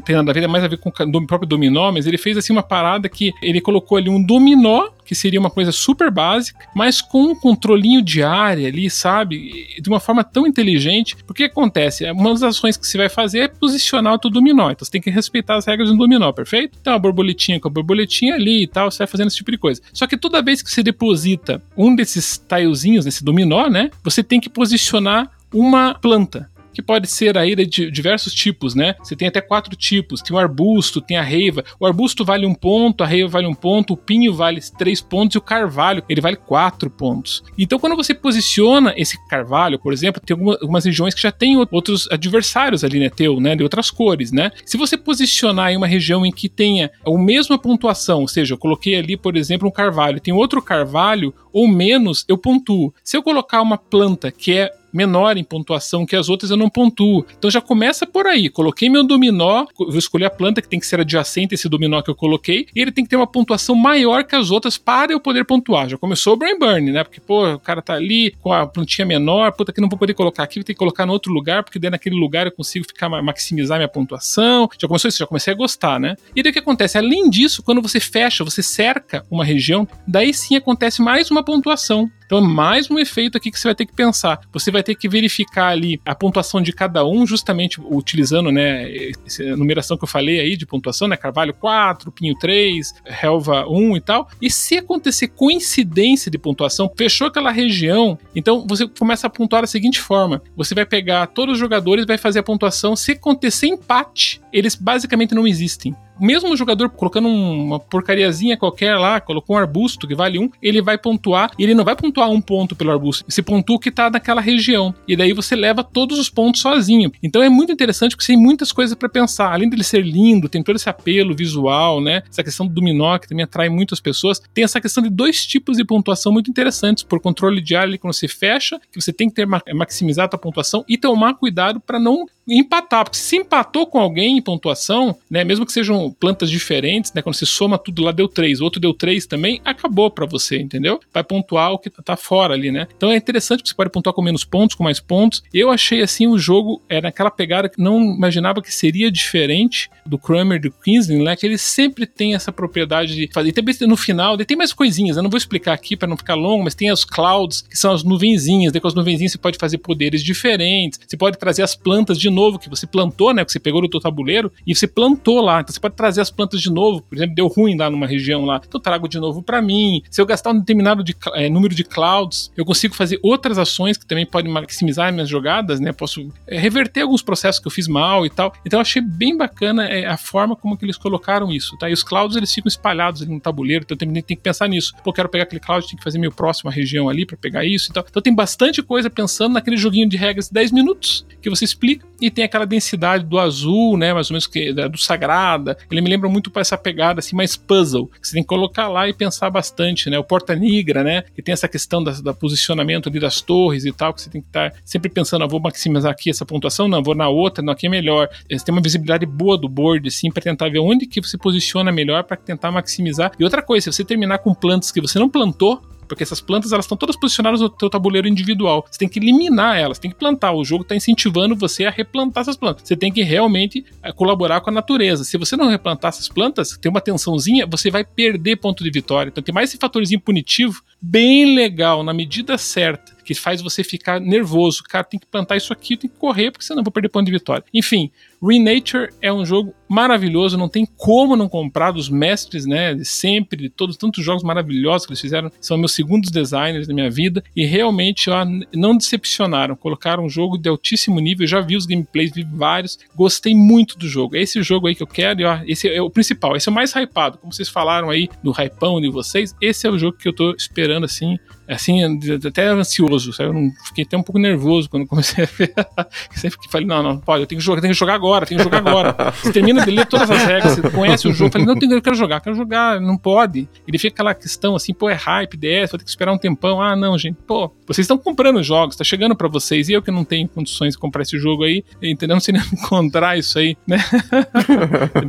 [0.00, 2.36] tem nada a ver, é mais a ver com o próprio dominó, mas ele fez
[2.36, 6.56] assim uma parada que ele colocou ali um dominó que seria uma coisa super básica,
[6.72, 9.66] mas com um controlinho de área ali, sabe?
[9.80, 11.16] De uma forma tão inteligente.
[11.26, 12.08] Porque acontece?
[12.12, 14.70] Uma das ações que você vai fazer é posicionar o teu dominó.
[14.70, 16.78] Então você tem que respeitar as regras do dominó, perfeito?
[16.80, 19.58] Então a borboletinha com a borboletinha ali e tal, você vai fazendo esse tipo de
[19.58, 19.82] coisa.
[19.92, 23.90] Só que toda vez que você deposita um desses tilezinhos, desse dominó, né?
[24.04, 28.94] Você tem que posicionar uma planta que pode ser aí de diversos tipos, né?
[29.02, 31.64] Você tem até quatro tipos: tem o arbusto, tem a reiva.
[31.78, 35.34] O arbusto vale um ponto, a reiva vale um ponto, o pinho vale três pontos
[35.34, 37.42] e o carvalho ele vale quatro pontos.
[37.58, 42.08] Então, quando você posiciona esse carvalho, por exemplo, tem algumas regiões que já tem outros
[42.10, 43.10] adversários ali, né?
[43.10, 43.56] Teu, né?
[43.56, 44.50] De outras cores, né?
[44.64, 48.58] Se você posicionar em uma região em que tenha a mesma pontuação, ou seja, eu
[48.58, 52.92] coloquei ali, por exemplo, um carvalho, tem outro carvalho ou menos, eu pontuo.
[53.02, 56.68] Se eu colocar uma planta que é menor em pontuação que as outras, eu não
[56.68, 57.24] pontuo.
[57.38, 58.48] Então já começa por aí.
[58.48, 62.02] Coloquei meu dominó, vou escolher a planta que tem que ser adjacente a esse dominó
[62.02, 65.12] que eu coloquei, e ele tem que ter uma pontuação maior que as outras para
[65.12, 65.88] eu poder pontuar.
[65.88, 67.04] Já começou o brain burn, né?
[67.04, 70.14] Porque, pô, o cara tá ali com a plantinha menor, puta que não vou poder
[70.14, 72.84] colocar aqui, vou ter que colocar no outro lugar, porque daí naquele lugar eu consigo
[72.86, 74.68] ficar maximizar minha pontuação.
[74.78, 76.16] Já começou isso, já comecei a gostar, né?
[76.34, 76.98] E daí o que acontece?
[76.98, 82.10] Além disso, quando você fecha, você cerca uma região, daí sim acontece mais uma pontuação.
[82.30, 84.40] Então, é mais um efeito aqui que você vai ter que pensar.
[84.52, 88.88] Você vai ter que verificar ali a pontuação de cada um, justamente utilizando, né,
[89.26, 93.96] essa numeração que eu falei aí de pontuação, né, Carvalho 4, Pinho 3, Helva 1
[93.96, 94.28] e tal.
[94.40, 99.66] E se acontecer coincidência de pontuação, fechou aquela região, então você começa a pontuar da
[99.66, 102.94] seguinte forma: você vai pegar todos os jogadores, vai fazer a pontuação.
[102.94, 109.56] Se acontecer empate, eles basicamente não existem mesmo jogador colocando uma porcariazinha qualquer lá, colocou
[109.56, 112.74] um arbusto que vale um, ele vai pontuar e ele não vai pontuar um ponto
[112.74, 113.24] pelo arbusto.
[113.28, 114.94] Você pontua o que tá naquela região.
[115.06, 117.12] E daí você leva todos os pontos sozinho.
[117.22, 119.52] Então é muito interessante porque você tem muitas coisas para pensar.
[119.52, 122.22] Além dele ser lindo, tem todo esse apelo visual, né?
[122.28, 124.40] Essa questão do dominó que também atrai muitas pessoas.
[124.52, 127.02] Tem essa questão de dois tipos de pontuação muito interessantes.
[127.02, 130.84] Por controle de área, quando você fecha, que você tem que ter maximizar a pontuação
[130.88, 132.26] e tomar cuidado para não
[132.58, 137.22] empatar, porque se empatou com alguém em pontuação, né, mesmo que sejam plantas diferentes, né,
[137.22, 140.58] quando você soma tudo lá deu 3, o outro deu 3 também, acabou para você,
[140.58, 141.00] entendeu?
[141.12, 142.86] Vai pontuar o que tá fora ali, né?
[142.96, 145.42] Então é interessante que você pode pontuar com menos pontos, com mais pontos.
[145.52, 150.18] Eu achei assim o jogo era aquela pegada que não imaginava que seria diferente do
[150.18, 153.50] Kramer do Kingsland, né, que ele sempre tem essa propriedade de fazer.
[153.50, 156.34] E também no final, tem mais coisinhas, eu não vou explicar aqui para não ficar
[156.34, 159.58] longo, mas tem as clouds, que são as nuvenzinhas, daí com as nuvenzinhas você pode
[159.58, 163.44] fazer poderes diferentes, você pode trazer as plantas de novo novo que você plantou, né?
[163.44, 165.60] Que você pegou no teu tabuleiro e você plantou lá.
[165.60, 167.02] Então você pode trazer as plantas de novo.
[167.02, 168.56] Por exemplo, deu ruim lá numa região lá.
[168.56, 170.02] Então eu trago de novo para mim.
[170.10, 173.96] Se eu gastar um determinado de, é, número de clouds, eu consigo fazer outras ações
[173.96, 175.92] que também podem maximizar minhas jogadas, né?
[175.92, 178.52] Posso é, reverter alguns processos que eu fiz mal e tal.
[178.64, 181.90] Então eu achei bem bacana é, a forma como que eles colocaram isso, tá?
[181.90, 184.94] E os clouds eles ficam espalhados ali no tabuleiro, então também tem que pensar nisso.
[185.04, 187.90] Pô, quero pegar aquele cloud, tem que fazer meu próximo região ali para pegar isso
[187.90, 188.04] e tal.
[188.08, 192.06] Então tem bastante coisa pensando naquele joguinho de regras de 10 minutos que você explica
[192.20, 195.76] e tem aquela densidade do azul, né, mais ou menos que do sagrada.
[195.90, 198.88] Ele me lembra muito para essa pegada assim mais puzzle, que você tem que colocar
[198.88, 200.18] lá e pensar bastante, né?
[200.18, 203.92] O porta nigra, né, que tem essa questão da, da posicionamento ali das torres e
[203.92, 207.02] tal, que você tem que estar sempre pensando, ah, vou maximizar aqui essa pontuação, não,
[207.02, 208.28] vou na outra, não, aqui é melhor.
[208.50, 211.92] Você tem uma visibilidade boa do board assim para tentar ver onde que você posiciona
[211.92, 213.32] melhor para tentar maximizar.
[213.38, 215.80] E outra coisa, se você terminar com plantas que você não plantou,
[216.10, 218.84] porque essas plantas elas estão todas posicionadas no teu tabuleiro individual.
[218.90, 220.50] Você tem que eliminar elas, tem que plantar.
[220.50, 222.82] O jogo está incentivando você a replantar essas plantas.
[222.84, 225.22] Você tem que realmente é, colaborar com a natureza.
[225.22, 229.30] Se você não replantar essas plantas, tem uma tensãozinha, você vai perder ponto de vitória.
[229.30, 234.18] Então tem mais esse fatorzinho punitivo bem legal, na medida certa que faz você ficar
[234.18, 234.82] nervoso.
[234.82, 237.26] Cara, tem que plantar isso aqui, tem que correr, porque senão eu vou perder ponto
[237.26, 237.64] de vitória.
[237.72, 238.10] Enfim,
[238.42, 243.56] Renature é um jogo maravilhoso, não tem como não comprar dos mestres, né, de sempre,
[243.56, 247.42] de todos tantos jogos maravilhosos que eles fizeram, são meus segundos designers da minha vida
[247.54, 252.32] e realmente ó, não decepcionaram, colocaram um jogo de altíssimo nível, já vi os gameplays,
[252.32, 254.36] vi vários, gostei muito do jogo.
[254.36, 256.72] É esse jogo aí que eu quero e ó, esse é o principal, esse é
[256.72, 260.16] o mais hypado, como vocês falaram aí no hypão de vocês, esse é o jogo
[260.16, 261.36] que eu tô esperando assim,
[261.74, 262.00] assim,
[262.46, 263.50] até ansioso sabe?
[263.50, 265.72] Eu não, fiquei até um pouco nervoso quando comecei a ver.
[266.34, 268.58] Sempre que falei, não, não, pode, eu tenho que jogar, tenho que jogar agora, tenho
[268.58, 269.16] que jogar agora.
[269.42, 272.02] Você termina de ler todas as regras, você conhece o jogo, eu falei, não, eu
[272.02, 273.68] quero jogar, quero jogar, não pode.
[273.86, 276.80] Ele fica aquela questão assim, pô, é hype, DS, vou ter que esperar um tempão.
[276.80, 280.10] Ah, não, gente, pô, vocês estão comprando jogos, tá chegando para vocês, e eu que
[280.10, 282.36] não tenho condições de comprar esse jogo aí, entendeu?
[282.36, 283.98] Não sei nem encontrar isso aí, né?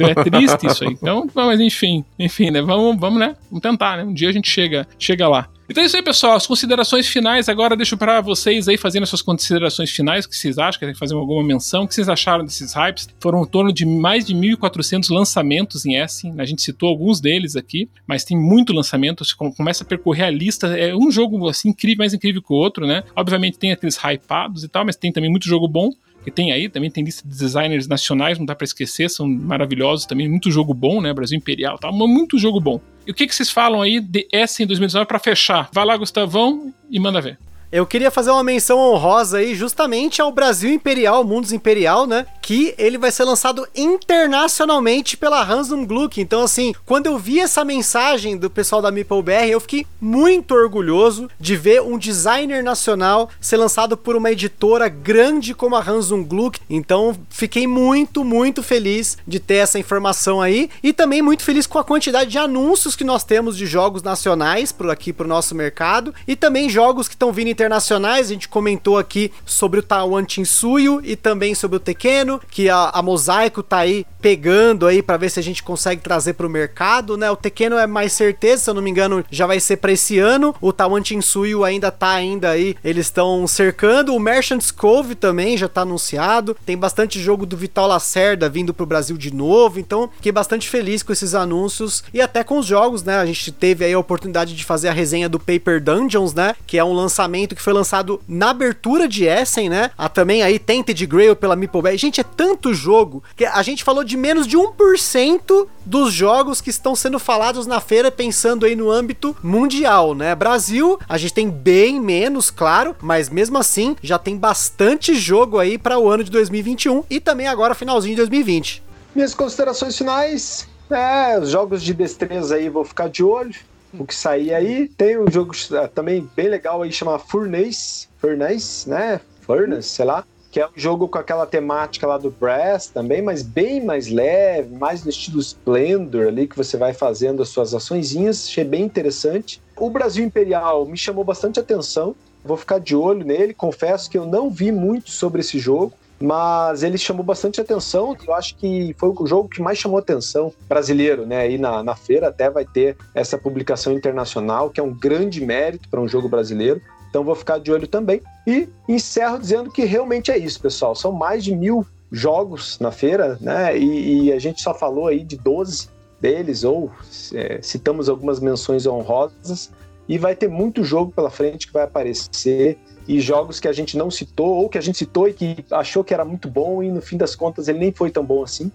[0.10, 0.92] é triste isso aí.
[0.92, 2.62] Então, mas enfim, enfim, né?
[2.62, 3.36] Vamos, vamos, né?
[3.50, 4.04] Vamos tentar, né?
[4.04, 5.48] Um dia a gente chega, chega lá.
[5.72, 6.34] Então é isso aí, pessoal.
[6.34, 7.48] As considerações finais.
[7.48, 10.26] Agora deixo para vocês aí fazendo as suas considerações finais.
[10.26, 10.78] O que vocês acham?
[10.78, 11.84] Querem fazer alguma menção?
[11.84, 13.08] O que vocês acharam desses hypes?
[13.22, 16.34] Foram em torno de mais de 1.400 lançamentos em Essen.
[16.38, 19.24] A gente citou alguns deles aqui, mas tem muito lançamento.
[19.24, 20.78] Você começa a percorrer a lista.
[20.78, 23.06] É um jogo assim incrível, mais incrível que o outro, né?
[23.16, 25.90] Obviamente tem aqueles hypados e tal, mas tem também muito jogo bom
[26.24, 30.06] que tem aí, também tem lista de designers nacionais, não dá para esquecer, são maravilhosos
[30.06, 32.80] também, muito jogo bom, né, Brasil Imperial, tá, muito jogo bom.
[33.06, 35.70] E o que, que vocês falam aí de S em 2019 para fechar?
[35.74, 37.38] Vai lá, Gustavão, e manda ver.
[37.72, 42.26] Eu queria fazer uma menção honrosa aí justamente ao Brasil Imperial, Mundos Imperial, né?
[42.42, 46.20] Que ele vai ser lançado internacionalmente pela Hansum Gluck.
[46.20, 51.30] Então, assim, quando eu vi essa mensagem do pessoal da MeepleBR, eu fiquei muito orgulhoso
[51.40, 56.60] de ver um designer nacional ser lançado por uma editora grande como a Hansum Gluck.
[56.70, 61.80] Então, fiquei muito, muito feliz de ter essa informação aí e também muito feliz com
[61.80, 66.14] a quantidade de anúncios que nós temos de jogos nacionais por aqui pro nosso mercado
[66.28, 71.02] e também jogos que estão vindo internacionais, a gente comentou aqui sobre o Taiwan Tinsuyo
[71.04, 75.30] e também sobre o Tequeno, que a, a Mosaico tá aí pegando aí para ver
[75.30, 77.30] se a gente consegue trazer para o mercado, né?
[77.32, 80.20] O Tequeno é mais certeza, se eu não me engano, já vai ser para esse
[80.20, 80.56] ano.
[80.62, 84.16] O Taiwan Tinsuyo ainda tá ainda aí, eles estão cercando.
[84.16, 86.56] O Merchant's Cove também já tá anunciado.
[86.66, 91.02] Tem bastante jogo do Vital Lacerda vindo pro Brasil de novo, então fiquei bastante feliz
[91.04, 93.18] com esses anúncios e até com os jogos, né?
[93.18, 96.56] A gente teve aí a oportunidade de fazer a resenha do Paper Dungeons, né?
[96.68, 99.92] Que é um lançamento que foi lançado na abertura de Essen, né?
[99.98, 104.04] A também aí Tainted Grail pela Meeple Gente, é tanto jogo que a gente falou
[104.04, 108.90] de menos de 1% dos jogos que estão sendo falados na feira pensando aí no
[108.90, 110.34] âmbito mundial, né?
[110.36, 115.78] Brasil, a gente tem bem menos, claro, mas mesmo assim já tem bastante jogo aí
[115.78, 118.84] para o ano de 2021 e também agora finalzinho de 2020.
[119.14, 123.56] Minhas considerações finais, é, os jogos de destreza aí vou ficar de olho
[123.98, 124.88] o que sair aí.
[124.88, 129.20] Tem um jogo ah, também bem legal aí, chama Furnace, Furnace, né?
[129.42, 130.26] Furnace, sei lá.
[130.52, 134.76] Que é um jogo com aquela temática lá do Brass também, mas bem mais leve,
[134.76, 138.48] mais no estilo Splendor ali, que você vai fazendo as suas açõezinhas.
[138.48, 139.62] Achei bem interessante.
[139.78, 142.14] O Brasil Imperial me chamou bastante atenção.
[142.44, 143.54] Vou ficar de olho nele.
[143.54, 148.16] Confesso que eu não vi muito sobre esse jogo mas ele chamou bastante atenção.
[148.26, 151.40] Eu acho que foi o jogo que mais chamou atenção brasileiro, né?
[151.40, 155.90] Aí na, na feira até vai ter essa publicação internacional, que é um grande mérito
[155.90, 156.80] para um jogo brasileiro.
[157.12, 158.22] Então vou ficar de olho também.
[158.48, 160.96] E encerro dizendo que realmente é isso, pessoal.
[160.96, 163.78] São mais de mil jogos na feira, né?
[163.78, 165.90] E, e a gente só falou aí de 12
[166.22, 166.90] deles, ou
[167.34, 169.72] é, citamos algumas menções honrosas.
[170.08, 173.98] E vai ter muito jogo pela frente que vai aparecer e jogos que a gente
[173.98, 176.90] não citou, ou que a gente citou e que achou que era muito bom, e
[176.90, 178.72] no fim das contas ele nem foi tão bom assim.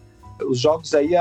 [0.47, 1.12] Os jogos aí,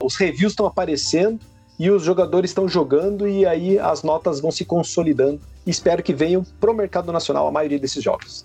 [0.00, 1.38] os reviews estão aparecendo
[1.78, 5.40] e os jogadores estão jogando, e aí as notas vão se consolidando.
[5.66, 8.44] Espero que venham para o mercado nacional a maioria desses jogos.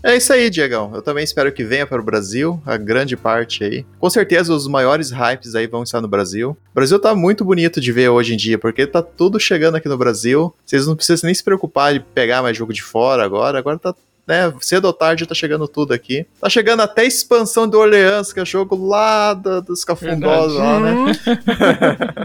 [0.00, 0.92] É isso aí, Diegão.
[0.94, 3.84] Eu também espero que venha para o Brasil, a grande parte aí.
[3.98, 6.50] Com certeza os maiores hypes aí vão estar no Brasil.
[6.70, 9.88] O Brasil tá muito bonito de ver hoje em dia, porque tá tudo chegando aqui
[9.88, 10.54] no Brasil.
[10.64, 13.58] Vocês não precisam nem se preocupar de pegar mais jogo de fora agora.
[13.58, 13.92] Agora tá
[14.28, 14.52] né?
[14.60, 16.26] Cedo ou tarde tá chegando tudo aqui.
[16.38, 20.78] Tá chegando até a expansão do Orleans, que é jogo lá do, dos cafundosos lá,
[20.78, 21.12] né?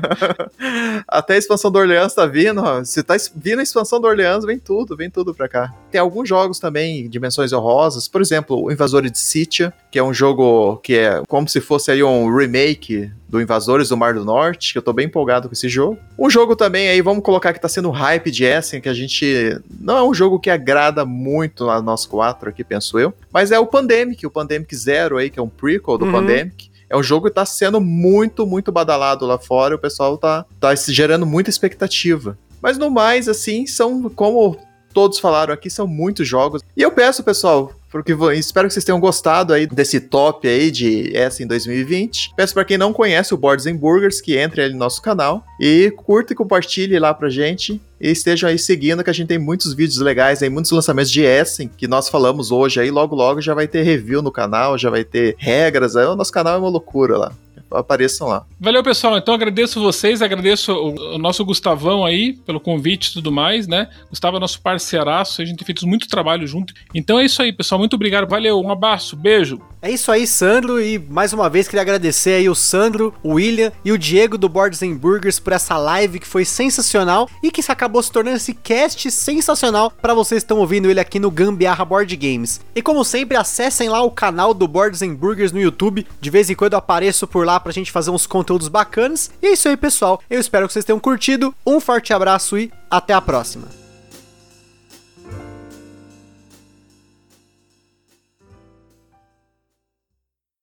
[1.07, 2.83] Até a expansão do Orleans tá vindo, ó.
[2.83, 5.73] Se tá vindo a expansão do Orleans, vem tudo, vem tudo pra cá.
[5.89, 10.13] Tem alguns jogos também, dimensões honrosas, por exemplo, o Invasores de Sitia, que é um
[10.13, 14.71] jogo que é como se fosse aí um remake do Invasores do Mar do Norte,
[14.71, 15.97] que eu tô bem empolgado com esse jogo.
[16.19, 19.59] Um jogo também aí, vamos colocar que tá sendo hype de Essen, que a gente.
[19.81, 23.11] Não é um jogo que agrada muito a nós quatro aqui, penso eu.
[23.31, 26.11] Mas é o Pandemic, o Pandemic Zero aí, que é um prequel do uhum.
[26.11, 26.69] Pandemic.
[26.87, 29.73] É um jogo que tá sendo muito, muito badalado lá fora.
[29.73, 32.37] O pessoal tá, tá gerando muita expectativa.
[32.61, 34.59] Mas no mais, assim, são como
[34.93, 36.61] todos falaram aqui, são muitos jogos.
[36.77, 41.15] E eu peço, pessoal, porque espero que vocês tenham gostado aí desse top aí de
[41.15, 42.31] essa em 2020.
[42.35, 45.45] Peço para quem não conhece o Boards and Burgers que entre aí no nosso canal
[45.61, 49.37] e curta e compartilhe lá pra gente e estejam aí seguindo que a gente tem
[49.37, 53.39] muitos vídeos legais aí, muitos lançamentos de Essen que nós falamos hoje aí, logo logo
[53.39, 56.57] já vai ter review no canal, já vai ter regras, aí o nosso canal é
[56.57, 57.31] uma loucura lá.
[57.73, 58.45] Apareçam lá.
[58.59, 59.17] Valeu, pessoal.
[59.17, 63.89] Então agradeço vocês, agradeço o, o nosso Gustavão aí pelo convite e tudo mais, né?
[64.09, 66.73] Gustavo é nosso parceiraço, a gente tem feito muito trabalho junto.
[66.93, 67.79] Então é isso aí, pessoal.
[67.79, 68.29] Muito obrigado.
[68.29, 69.61] Valeu, um abraço, beijo.
[69.81, 73.69] É isso aí, Sandro, e mais uma vez queria agradecer aí o Sandro, o William
[73.83, 77.61] e o Diego do Boards and Burgers por essa live que foi sensacional e que
[77.69, 81.83] acabou se tornando esse cast sensacional para vocês que estão ouvindo ele aqui no Gambiarra
[81.83, 82.61] Board Games.
[82.73, 86.07] E como sempre, acessem lá o canal do Boards and Burgers no YouTube.
[86.21, 89.31] De vez em quando eu apareço por lá pra gente fazer uns conteúdos bacanas.
[89.41, 90.21] E é isso aí, pessoal.
[90.29, 91.53] Eu espero que vocês tenham curtido.
[91.65, 93.82] Um forte abraço e até a próxima.